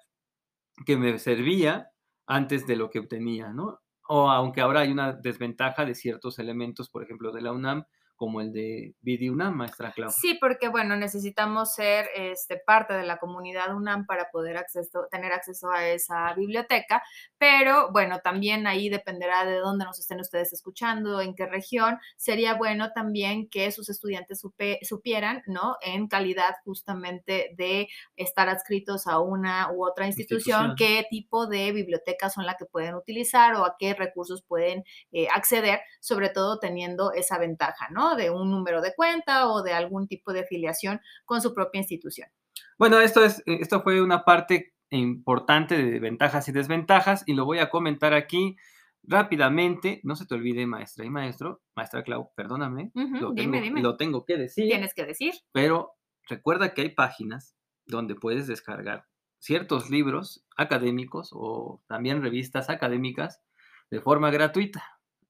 que 0.86 0.96
me 0.96 1.20
servía 1.20 1.92
antes 2.26 2.66
de 2.66 2.78
lo 2.78 2.90
que 2.90 3.00
obtenía, 3.00 3.52
¿no? 3.52 3.82
O 4.08 4.30
aunque 4.30 4.62
ahora 4.62 4.80
hay 4.80 4.94
una 4.94 5.12
desventaja 5.12 5.84
de 5.84 5.94
ciertos 5.94 6.40
elementos, 6.40 6.90
por 6.90 7.04
ejemplo, 7.04 7.34
de 7.34 7.42
la 7.42 7.52
UNAM, 7.52 7.84
como 8.22 8.40
el 8.40 8.54
de 8.54 8.94
Vidi 9.02 9.30
UNAM, 9.30 9.56
maestra 9.56 9.92
Clau. 9.94 10.12
Sí, 10.12 10.38
porque 10.40 10.68
bueno, 10.68 10.96
necesitamos 10.96 11.74
ser 11.74 12.08
este, 12.16 12.56
parte 12.56 12.94
de 12.94 13.04
la 13.04 13.18
comunidad 13.18 13.76
UNAM 13.76 14.06
para 14.06 14.30
poder 14.30 14.58
acceso, 14.58 15.08
tener 15.10 15.32
acceso 15.32 15.72
a 15.72 15.88
esa 15.88 16.32
biblioteca, 16.36 17.02
pero 17.40 17.92
bueno, 17.92 18.20
también 18.20 18.68
ahí 18.68 18.90
dependerá 18.90 19.44
de 19.44 19.56
dónde 19.56 19.86
nos 19.86 19.98
estén 19.98 20.20
ustedes 20.20 20.54
escuchando, 20.54 21.20
en 21.20 21.34
qué 21.34 21.48
región. 21.48 21.98
Sería 22.16 22.54
bueno 22.54 22.92
también 22.94 23.50
que 23.50 23.72
sus 23.72 23.90
estudiantes 23.90 24.40
supieran, 24.84 25.42
¿no? 25.48 25.78
En 25.82 26.08
calidad 26.08 26.58
justamente 26.64 27.56
de 27.58 27.88
estar 28.18 28.50
adscritos 28.50 29.08
a 29.08 29.20
una 29.20 29.72
u 29.72 29.84
otra 29.84 30.06
institución, 30.06 30.76
qué 30.78 31.08
tipo 31.10 31.48
de 31.48 31.72
bibliotecas 31.72 32.36
son 32.36 32.46
las 32.46 32.58
que 32.58 32.66
pueden 32.66 32.94
utilizar 32.94 33.56
o 33.56 33.66
a 33.66 33.78
qué 33.80 33.96
recursos 33.96 34.44
pueden 34.44 34.84
eh, 35.12 35.28
acceder, 35.34 35.80
sobre 36.00 36.30
todo 36.30 36.60
teniendo 36.60 37.14
esa 37.14 37.40
ventaja, 37.40 37.88
¿no? 37.90 38.11
De 38.16 38.30
un 38.30 38.50
número 38.50 38.82
de 38.82 38.94
cuenta 38.96 39.50
o 39.50 39.64
de 39.64 39.74
algún 39.74 40.08
tipo 40.08 40.34
de 40.34 40.42
afiliación 40.42 41.02
con 41.26 41.42
su 41.42 41.54
propia 41.54 41.80
institución. 41.80 42.30
Bueno, 42.78 43.00
esto, 43.00 43.24
es, 43.24 43.40
eh, 43.46 43.60
esto 43.62 43.82
fue 43.82 44.02
una 44.02 44.26
parte 44.26 44.74
importante 44.90 45.78
de 45.78 46.00
ventajas 46.00 46.48
y 46.50 46.52
desventajas 46.52 47.24
y 47.26 47.34
lo 47.34 47.46
voy 47.46 47.60
a 47.60 47.70
comentar 47.70 48.14
aquí 48.14 48.58
rápidamente. 49.04 50.02
No 50.04 50.16
se 50.16 50.26
te 50.26 50.36
olvide, 50.36 50.66
maestra 50.66 51.06
y 51.06 51.10
maestro, 51.10 51.62
maestra 51.76 52.04
Clau, 52.04 52.32
perdóname, 52.36 52.92
lo, 52.94 53.34
tengo, 53.34 53.58
lo 53.80 53.98
tengo 53.98 54.26
que 54.26 54.38
decir. 54.38 54.68
Tienes 54.68 54.94
que 54.94 55.06
decir. 55.06 55.34
Pero 55.52 55.94
recuerda 56.28 56.74
que 56.74 56.82
hay 56.82 56.90
páginas 56.90 57.56
donde 57.86 58.16
puedes 58.16 58.48
descargar 58.48 59.06
ciertos 59.40 59.90
libros 59.90 60.46
académicos 60.56 61.30
o 61.34 61.82
también 61.88 62.22
revistas 62.22 62.70
académicas 62.70 63.42
de 63.90 64.00
forma 64.00 64.30
gratuita. 64.30 64.84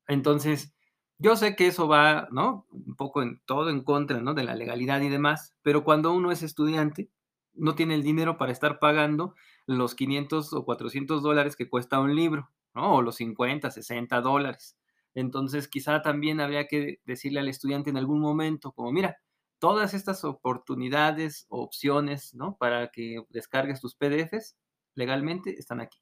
Entonces, 0.07 0.73
yo 1.21 1.35
sé 1.35 1.55
que 1.55 1.67
eso 1.67 1.87
va, 1.87 2.27
¿no? 2.31 2.65
Un 2.71 2.95
poco 2.95 3.21
en 3.21 3.39
todo 3.45 3.69
en 3.69 3.83
contra, 3.83 4.21
¿no? 4.21 4.33
De 4.33 4.43
la 4.43 4.55
legalidad 4.55 5.01
y 5.01 5.09
demás, 5.09 5.55
pero 5.61 5.83
cuando 5.83 6.11
uno 6.13 6.31
es 6.31 6.41
estudiante, 6.41 7.09
no 7.53 7.75
tiene 7.75 7.93
el 7.93 8.01
dinero 8.01 8.37
para 8.37 8.51
estar 8.51 8.79
pagando 8.79 9.35
los 9.67 9.93
500 9.93 10.53
o 10.53 10.65
400 10.65 11.21
dólares 11.21 11.55
que 11.55 11.69
cuesta 11.69 11.99
un 11.99 12.15
libro, 12.15 12.49
¿no? 12.73 12.95
O 12.95 13.01
los 13.03 13.17
50, 13.17 13.69
60 13.69 14.19
dólares. 14.21 14.77
Entonces, 15.13 15.67
quizá 15.67 16.01
también 16.01 16.39
habría 16.39 16.65
que 16.65 16.99
decirle 17.05 17.39
al 17.39 17.49
estudiante 17.49 17.91
en 17.91 17.97
algún 17.97 18.19
momento, 18.19 18.71
como, 18.71 18.91
mira, 18.91 19.17
todas 19.59 19.93
estas 19.93 20.23
oportunidades, 20.23 21.45
opciones, 21.49 22.33
¿no? 22.33 22.57
Para 22.57 22.87
que 22.89 23.23
descargues 23.29 23.79
tus 23.79 23.95
PDFs 23.95 24.55
legalmente 24.95 25.59
están 25.59 25.81
aquí. 25.81 25.99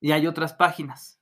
Y 0.00 0.12
hay 0.12 0.26
otras 0.26 0.54
páginas 0.54 1.20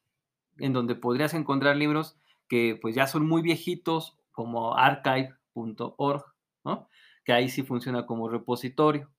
en 0.59 0.73
donde 0.73 0.95
podrías 0.95 1.35
encontrar 1.35 1.77
libros 1.77 2.17
que 2.49 2.79
pues 2.81 2.95
ya 2.95 3.07
son 3.07 3.27
muy 3.27 3.43
viejitos, 3.43 4.17
como 4.33 4.77
archive.org, 4.77 6.25
¿no? 6.65 6.89
que 7.25 7.33
ahí 7.33 7.49
sí 7.49 7.63
funciona 7.63 8.07
como 8.07 8.29
repositorio 8.29 9.11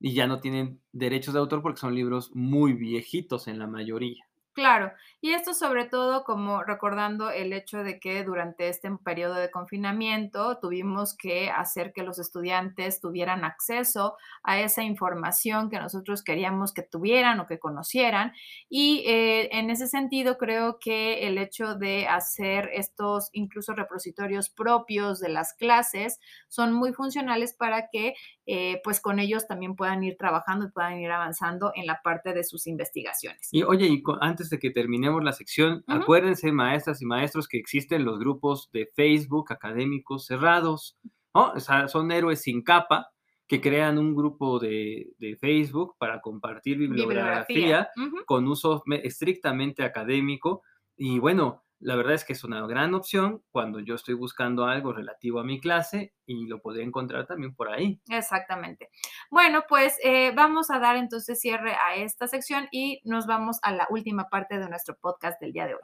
y 0.00 0.14
ya 0.14 0.26
no 0.26 0.40
tienen 0.40 0.80
derechos 0.92 1.34
de 1.34 1.40
autor 1.40 1.62
porque 1.62 1.80
son 1.80 1.94
libros 1.94 2.30
muy 2.34 2.72
viejitos 2.72 3.48
en 3.48 3.58
la 3.58 3.66
mayoría. 3.66 4.24
Claro, 4.56 4.90
y 5.20 5.32
esto 5.32 5.52
sobre 5.52 5.84
todo 5.84 6.24
como 6.24 6.62
recordando 6.62 7.30
el 7.30 7.52
hecho 7.52 7.84
de 7.84 8.00
que 8.00 8.24
durante 8.24 8.70
este 8.70 8.90
periodo 9.04 9.34
de 9.34 9.50
confinamiento 9.50 10.58
tuvimos 10.58 11.14
que 11.14 11.50
hacer 11.50 11.92
que 11.92 12.02
los 12.02 12.18
estudiantes 12.18 13.02
tuvieran 13.02 13.44
acceso 13.44 14.16
a 14.42 14.58
esa 14.58 14.82
información 14.82 15.68
que 15.68 15.78
nosotros 15.78 16.24
queríamos 16.24 16.72
que 16.72 16.80
tuvieran 16.80 17.38
o 17.38 17.46
que 17.46 17.58
conocieran. 17.58 18.32
Y 18.70 19.04
eh, 19.06 19.50
en 19.52 19.68
ese 19.68 19.88
sentido 19.88 20.38
creo 20.38 20.78
que 20.80 21.28
el 21.28 21.36
hecho 21.36 21.74
de 21.74 22.06
hacer 22.06 22.70
estos 22.72 23.28
incluso 23.32 23.74
repositorios 23.74 24.48
propios 24.48 25.20
de 25.20 25.28
las 25.28 25.52
clases 25.52 26.18
son 26.48 26.72
muy 26.72 26.94
funcionales 26.94 27.52
para 27.52 27.88
que 27.92 28.14
eh, 28.46 28.80
pues 28.84 29.00
con 29.00 29.18
ellos 29.18 29.46
también 29.46 29.74
puedan 29.76 30.02
ir 30.04 30.16
trabajando 30.16 30.66
y 30.66 30.70
puedan 30.70 30.98
ir 30.98 31.10
avanzando 31.10 31.72
en 31.74 31.84
la 31.84 32.00
parte 32.02 32.32
de 32.32 32.44
sus 32.44 32.66
investigaciones. 32.66 33.48
Y 33.50 33.62
oye, 33.64 33.86
y 33.88 34.02
antes 34.20 34.45
de 34.50 34.58
que 34.58 34.70
terminemos 34.70 35.22
la 35.22 35.32
sección, 35.32 35.84
acuérdense, 35.86 36.52
maestras 36.52 37.02
y 37.02 37.06
maestros, 37.06 37.48
que 37.48 37.58
existen 37.58 38.04
los 38.04 38.18
grupos 38.18 38.70
de 38.72 38.90
Facebook 38.94 39.52
académicos 39.52 40.26
cerrados, 40.26 40.96
¿no? 41.34 41.52
O 41.52 41.60
sea, 41.60 41.88
son 41.88 42.10
héroes 42.10 42.42
sin 42.42 42.62
capa 42.62 43.10
que 43.46 43.60
crean 43.60 43.98
un 43.98 44.14
grupo 44.14 44.58
de, 44.58 45.14
Facebook 45.40 45.94
para 45.98 46.20
compartir 46.20 46.78
bibliografía, 46.78 47.88
con 48.24 48.46
uso 48.48 48.82
estrictamente 49.02 49.84
académico. 49.84 50.62
Y 50.96 51.18
bueno, 51.18 51.64
la 51.78 51.96
verdad 51.96 52.14
es 52.14 52.24
que 52.24 52.32
es 52.32 52.44
una 52.44 52.66
gran 52.66 52.94
opción 52.94 53.42
cuando 53.50 53.80
yo 53.80 53.94
estoy 53.94 54.14
buscando 54.14 54.64
algo 54.64 54.92
relativo 54.92 55.40
a 55.40 55.44
mi 55.44 55.60
clase 55.60 56.14
y 56.24 56.46
lo 56.46 56.60
podría 56.60 56.84
encontrar 56.84 57.26
también 57.26 57.54
por 57.54 57.70
ahí. 57.70 58.00
Exactamente. 58.08 58.90
Bueno, 59.30 59.64
pues 59.68 59.96
eh, 60.02 60.32
vamos 60.34 60.70
a 60.70 60.78
dar 60.78 60.96
entonces 60.96 61.40
cierre 61.40 61.74
a 61.74 61.96
esta 61.96 62.26
sección 62.26 62.68
y 62.70 63.00
nos 63.04 63.26
vamos 63.26 63.58
a 63.62 63.72
la 63.72 63.86
última 63.90 64.28
parte 64.28 64.58
de 64.58 64.68
nuestro 64.68 64.96
podcast 64.96 65.40
del 65.40 65.52
día 65.52 65.66
de 65.66 65.74
hoy. 65.74 65.80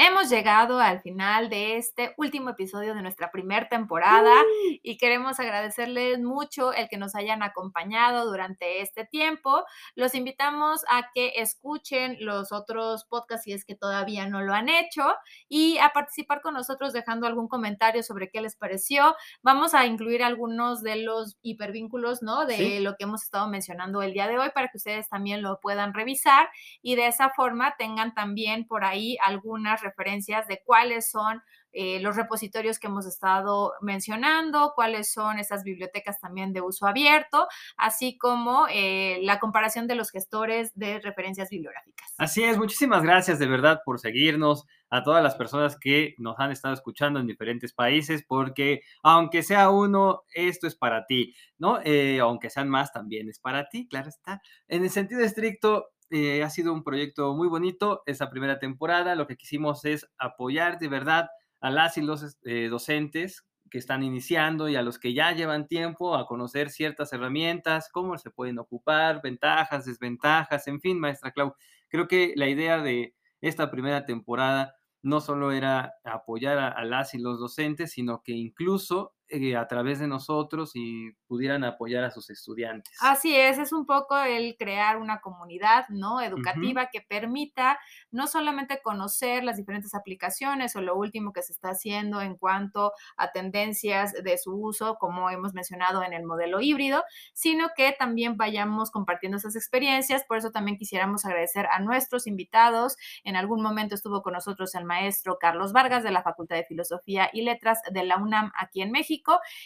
Hemos 0.00 0.30
llegado 0.30 0.78
al 0.78 1.00
final 1.00 1.50
de 1.50 1.76
este 1.76 2.14
último 2.18 2.50
episodio 2.50 2.94
de 2.94 3.02
nuestra 3.02 3.32
primera 3.32 3.68
temporada 3.68 4.32
y 4.80 4.96
queremos 4.96 5.40
agradecerles 5.40 6.20
mucho 6.20 6.72
el 6.72 6.88
que 6.88 6.98
nos 6.98 7.16
hayan 7.16 7.42
acompañado 7.42 8.24
durante 8.30 8.80
este 8.80 9.04
tiempo. 9.06 9.64
Los 9.96 10.14
invitamos 10.14 10.84
a 10.88 11.10
que 11.12 11.32
escuchen 11.38 12.16
los 12.20 12.52
otros 12.52 13.06
podcasts 13.06 13.42
si 13.42 13.52
es 13.52 13.64
que 13.64 13.74
todavía 13.74 14.28
no 14.28 14.40
lo 14.40 14.54
han 14.54 14.68
hecho 14.68 15.02
y 15.48 15.78
a 15.78 15.88
participar 15.88 16.42
con 16.42 16.54
nosotros 16.54 16.92
dejando 16.92 17.26
algún 17.26 17.48
comentario 17.48 18.04
sobre 18.04 18.30
qué 18.30 18.40
les 18.40 18.54
pareció. 18.54 19.16
Vamos 19.42 19.74
a 19.74 19.84
incluir 19.84 20.22
algunos 20.22 20.80
de 20.80 20.94
los 21.02 21.38
hipervínculos, 21.42 22.22
¿no? 22.22 22.46
De 22.46 22.78
lo 22.78 22.94
que 22.94 23.02
hemos 23.02 23.24
estado 23.24 23.48
mencionando 23.48 24.00
el 24.02 24.12
día 24.12 24.28
de 24.28 24.38
hoy 24.38 24.50
para 24.54 24.68
que 24.68 24.76
ustedes 24.76 25.08
también 25.08 25.42
lo 25.42 25.58
puedan 25.58 25.92
revisar 25.92 26.48
y 26.82 26.94
de 26.94 27.08
esa 27.08 27.30
forma 27.30 27.74
tengan 27.76 28.14
también 28.14 28.64
por 28.64 28.84
ahí 28.84 29.16
algunas 29.24 29.87
referencias 29.88 30.46
de 30.46 30.62
cuáles 30.64 31.10
son 31.10 31.42
eh, 31.72 32.00
los 32.00 32.16
repositorios 32.16 32.78
que 32.78 32.86
hemos 32.86 33.06
estado 33.06 33.74
mencionando, 33.82 34.72
cuáles 34.74 35.12
son 35.12 35.38
esas 35.38 35.64
bibliotecas 35.64 36.18
también 36.18 36.52
de 36.52 36.62
uso 36.62 36.86
abierto, 36.86 37.46
así 37.76 38.16
como 38.16 38.66
eh, 38.70 39.18
la 39.22 39.38
comparación 39.38 39.86
de 39.86 39.94
los 39.94 40.10
gestores 40.10 40.72
de 40.74 40.98
referencias 41.00 41.50
bibliográficas. 41.50 42.14
Así 42.16 42.42
es, 42.42 42.56
muchísimas 42.56 43.02
gracias 43.02 43.38
de 43.38 43.46
verdad 43.46 43.80
por 43.84 44.00
seguirnos 44.00 44.66
a 44.90 45.02
todas 45.02 45.22
las 45.22 45.34
personas 45.34 45.78
que 45.78 46.14
nos 46.16 46.38
han 46.38 46.50
estado 46.50 46.72
escuchando 46.72 47.20
en 47.20 47.26
diferentes 47.26 47.74
países, 47.74 48.24
porque 48.26 48.80
aunque 49.02 49.42
sea 49.42 49.70
uno, 49.70 50.22
esto 50.32 50.66
es 50.66 50.74
para 50.74 51.04
ti, 51.04 51.34
¿no? 51.58 51.80
Eh, 51.84 52.20
aunque 52.20 52.48
sean 52.48 52.70
más, 52.70 52.92
también 52.92 53.28
es 53.28 53.38
para 53.38 53.68
ti, 53.68 53.86
claro 53.86 54.08
está. 54.08 54.40
En 54.68 54.84
el 54.84 54.90
sentido 54.90 55.20
estricto, 55.20 55.90
eh, 56.10 56.42
ha 56.42 56.50
sido 56.50 56.72
un 56.72 56.82
proyecto 56.82 57.34
muy 57.34 57.48
bonito 57.48 58.02
esa 58.06 58.30
primera 58.30 58.58
temporada. 58.58 59.14
Lo 59.14 59.26
que 59.26 59.36
quisimos 59.36 59.84
es 59.84 60.08
apoyar 60.18 60.78
de 60.78 60.88
verdad 60.88 61.28
a 61.60 61.70
las 61.70 61.96
y 61.98 62.02
los 62.02 62.38
eh, 62.44 62.68
docentes 62.68 63.44
que 63.70 63.78
están 63.78 64.02
iniciando 64.02 64.68
y 64.68 64.76
a 64.76 64.82
los 64.82 64.98
que 64.98 65.12
ya 65.14 65.32
llevan 65.32 65.66
tiempo 65.66 66.16
a 66.16 66.26
conocer 66.26 66.70
ciertas 66.70 67.12
herramientas, 67.12 67.90
cómo 67.92 68.16
se 68.18 68.30
pueden 68.30 68.58
ocupar, 68.58 69.20
ventajas, 69.22 69.84
desventajas, 69.84 70.66
en 70.68 70.80
fin, 70.80 70.98
maestra 70.98 71.32
Clau. 71.32 71.54
Creo 71.88 72.08
que 72.08 72.32
la 72.36 72.48
idea 72.48 72.78
de 72.78 73.14
esta 73.40 73.70
primera 73.70 74.06
temporada 74.06 74.74
no 75.02 75.20
solo 75.20 75.52
era 75.52 75.94
apoyar 76.04 76.58
a, 76.58 76.84
las 76.84 77.14
y 77.14 77.18
los 77.18 77.38
docentes, 77.38 77.92
sino 77.92 78.22
que 78.22 78.32
incluso 78.32 79.14
a 79.56 79.68
través 79.68 79.98
de 79.98 80.08
nosotros 80.08 80.72
y 80.74 81.12
pudieran 81.26 81.64
apoyar 81.64 82.04
a 82.04 82.10
sus 82.10 82.30
estudiantes. 82.30 82.96
Así 83.00 83.36
es, 83.36 83.58
es 83.58 83.72
un 83.72 83.84
poco 83.84 84.16
el 84.18 84.56
crear 84.56 84.96
una 84.96 85.20
comunidad, 85.20 85.86
¿no? 85.90 86.20
Educativa 86.20 86.88
que 86.90 87.02
permita 87.02 87.78
no 88.10 88.26
solamente 88.26 88.80
conocer 88.82 89.44
las 89.44 89.56
diferentes 89.56 89.94
aplicaciones 89.94 90.74
o 90.76 90.80
lo 90.80 90.96
último 90.96 91.32
que 91.32 91.42
se 91.42 91.52
está 91.52 91.70
haciendo 91.70 92.22
en 92.22 92.36
cuanto 92.36 92.92
a 93.16 93.30
tendencias 93.32 94.12
de 94.12 94.38
su 94.38 94.54
uso, 94.54 94.96
como 94.98 95.30
hemos 95.30 95.52
mencionado 95.52 96.02
en 96.02 96.14
el 96.14 96.24
modelo 96.24 96.60
híbrido, 96.60 97.04
sino 97.34 97.68
que 97.76 97.94
también 97.98 98.36
vayamos 98.36 98.90
compartiendo 98.90 99.36
esas 99.36 99.56
experiencias. 99.56 100.24
Por 100.24 100.38
eso 100.38 100.50
también 100.50 100.78
quisiéramos 100.78 101.24
agradecer 101.24 101.66
a 101.70 101.80
nuestros 101.80 102.26
invitados. 102.26 102.96
En 103.24 103.36
algún 103.36 103.62
momento 103.62 103.94
estuvo 103.94 104.22
con 104.22 104.32
nosotros 104.32 104.74
el 104.74 104.84
maestro 104.84 105.36
Carlos 105.38 105.72
Vargas 105.72 106.02
de 106.02 106.12
la 106.12 106.22
Facultad 106.22 106.56
de 106.56 106.64
Filosofía 106.64 107.28
y 107.32 107.42
Letras 107.42 107.80
de 107.90 108.04
la 108.04 108.16
UNAM 108.16 108.52
aquí 108.56 108.80
en 108.80 108.90
México 108.90 109.17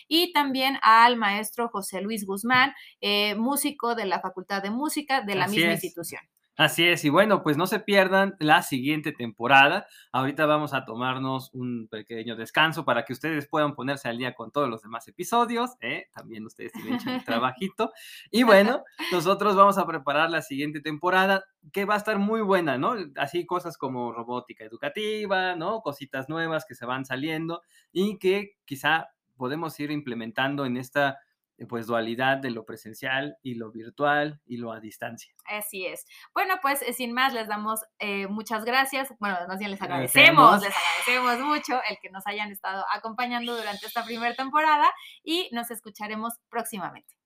y 0.09 0.33
también 0.33 0.79
al 0.83 1.17
maestro 1.17 1.69
José 1.69 2.01
Luis 2.01 2.27
Guzmán, 2.27 2.73
eh, 3.01 3.35
músico 3.35 3.95
de 3.95 4.07
la 4.07 4.21
Facultad 4.21 4.63
de 4.63 4.71
Música 4.71 5.23
de 5.23 5.35
la 5.35 5.49
misma 5.49 5.73
institución. 5.73 6.21
Así 6.57 6.87
es, 6.87 7.03
y 7.07 7.09
bueno, 7.09 7.43
pues 7.43 7.57
no 7.57 7.67
se 7.67 7.81
pierdan 7.81 8.37
la 8.39 8.63
siguiente 8.63 9.13
temporada. 9.13 9.87
Ahorita 10.13 10.45
vamos 10.45 10.75
a 10.75 10.85
tomarnos 10.85 11.49
un 11.55 11.89
pequeño 11.91 12.37
descanso 12.37 12.85
para 12.85 13.07
que 13.07 13.15
ustedes 13.15 13.49
puedan 13.49 13.75
ponerse 13.75 14.11
al 14.11 14.19
día 14.19 14.35
con 14.35 14.53
todos 14.53 14.69
los 14.69 14.83
demás 14.83 15.09
episodios. 15.09 15.71
¿eh? 15.81 16.09
También 16.15 16.45
ustedes 16.45 16.73
tienen 16.73 17.01
el 17.09 17.25
trabajito. 17.25 17.91
Y 18.31 18.43
bueno, 18.43 18.85
nosotros 19.11 19.57
vamos 19.57 19.79
a 19.79 19.87
preparar 19.87 20.29
la 20.29 20.43
siguiente 20.43 20.81
temporada 20.81 21.43
que 21.73 21.87
va 21.87 21.95
a 21.95 21.99
estar 21.99 22.19
muy 22.19 22.43
buena, 22.43 22.77
¿no? 22.77 22.97
Así 23.17 23.47
cosas 23.47 23.79
como 23.79 24.13
robótica 24.13 24.63
educativa, 24.63 25.57
¿no? 25.57 25.81
Cositas 25.81 26.29
nuevas 26.29 26.67
que 26.67 26.75
se 26.75 26.85
van 26.85 27.07
saliendo 27.07 27.63
y 27.93 28.19
que 28.19 28.57
quizá 28.67 29.09
podemos 29.43 29.81
ir 29.81 29.91
implementando 29.91 30.65
en 30.65 30.77
esta 30.77 31.19
eh, 31.59 31.67
pues 31.67 31.89
dualidad 31.89 32.37
de 32.37 32.53
lo 32.53 32.65
presencial 32.65 33.39
y 33.43 33.55
lo 33.57 33.73
virtual 33.73 34.41
y 34.47 34.59
lo 34.59 34.71
a 34.71 34.79
distancia. 34.79 35.35
Así 35.47 35.85
es. 35.85 36.07
Bueno, 36.33 36.55
pues 36.63 36.81
eh, 36.83 36.93
sin 36.93 37.13
más 37.13 37.35
les 37.35 37.49
damos 37.49 37.81
eh, 37.99 38.29
muchas 38.29 38.65
gracias. 38.65 39.13
Bueno, 39.19 39.37
más 39.49 39.59
bien 39.59 39.73
les 39.73 39.83
agradecemos, 39.83 40.63
les 40.63 40.73
agradecemos 40.77 41.41
mucho 41.45 41.81
el 41.91 41.99
que 42.01 42.11
nos 42.11 42.25
hayan 42.25 42.53
estado 42.53 42.85
acompañando 42.95 43.57
durante 43.57 43.85
esta 43.85 44.05
primera 44.05 44.33
temporada 44.37 44.89
y 45.25 45.49
nos 45.51 45.73
escucharemos 45.73 46.35
próximamente. 46.49 47.17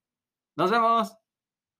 Nos 0.55 0.71
vemos. 0.71 1.26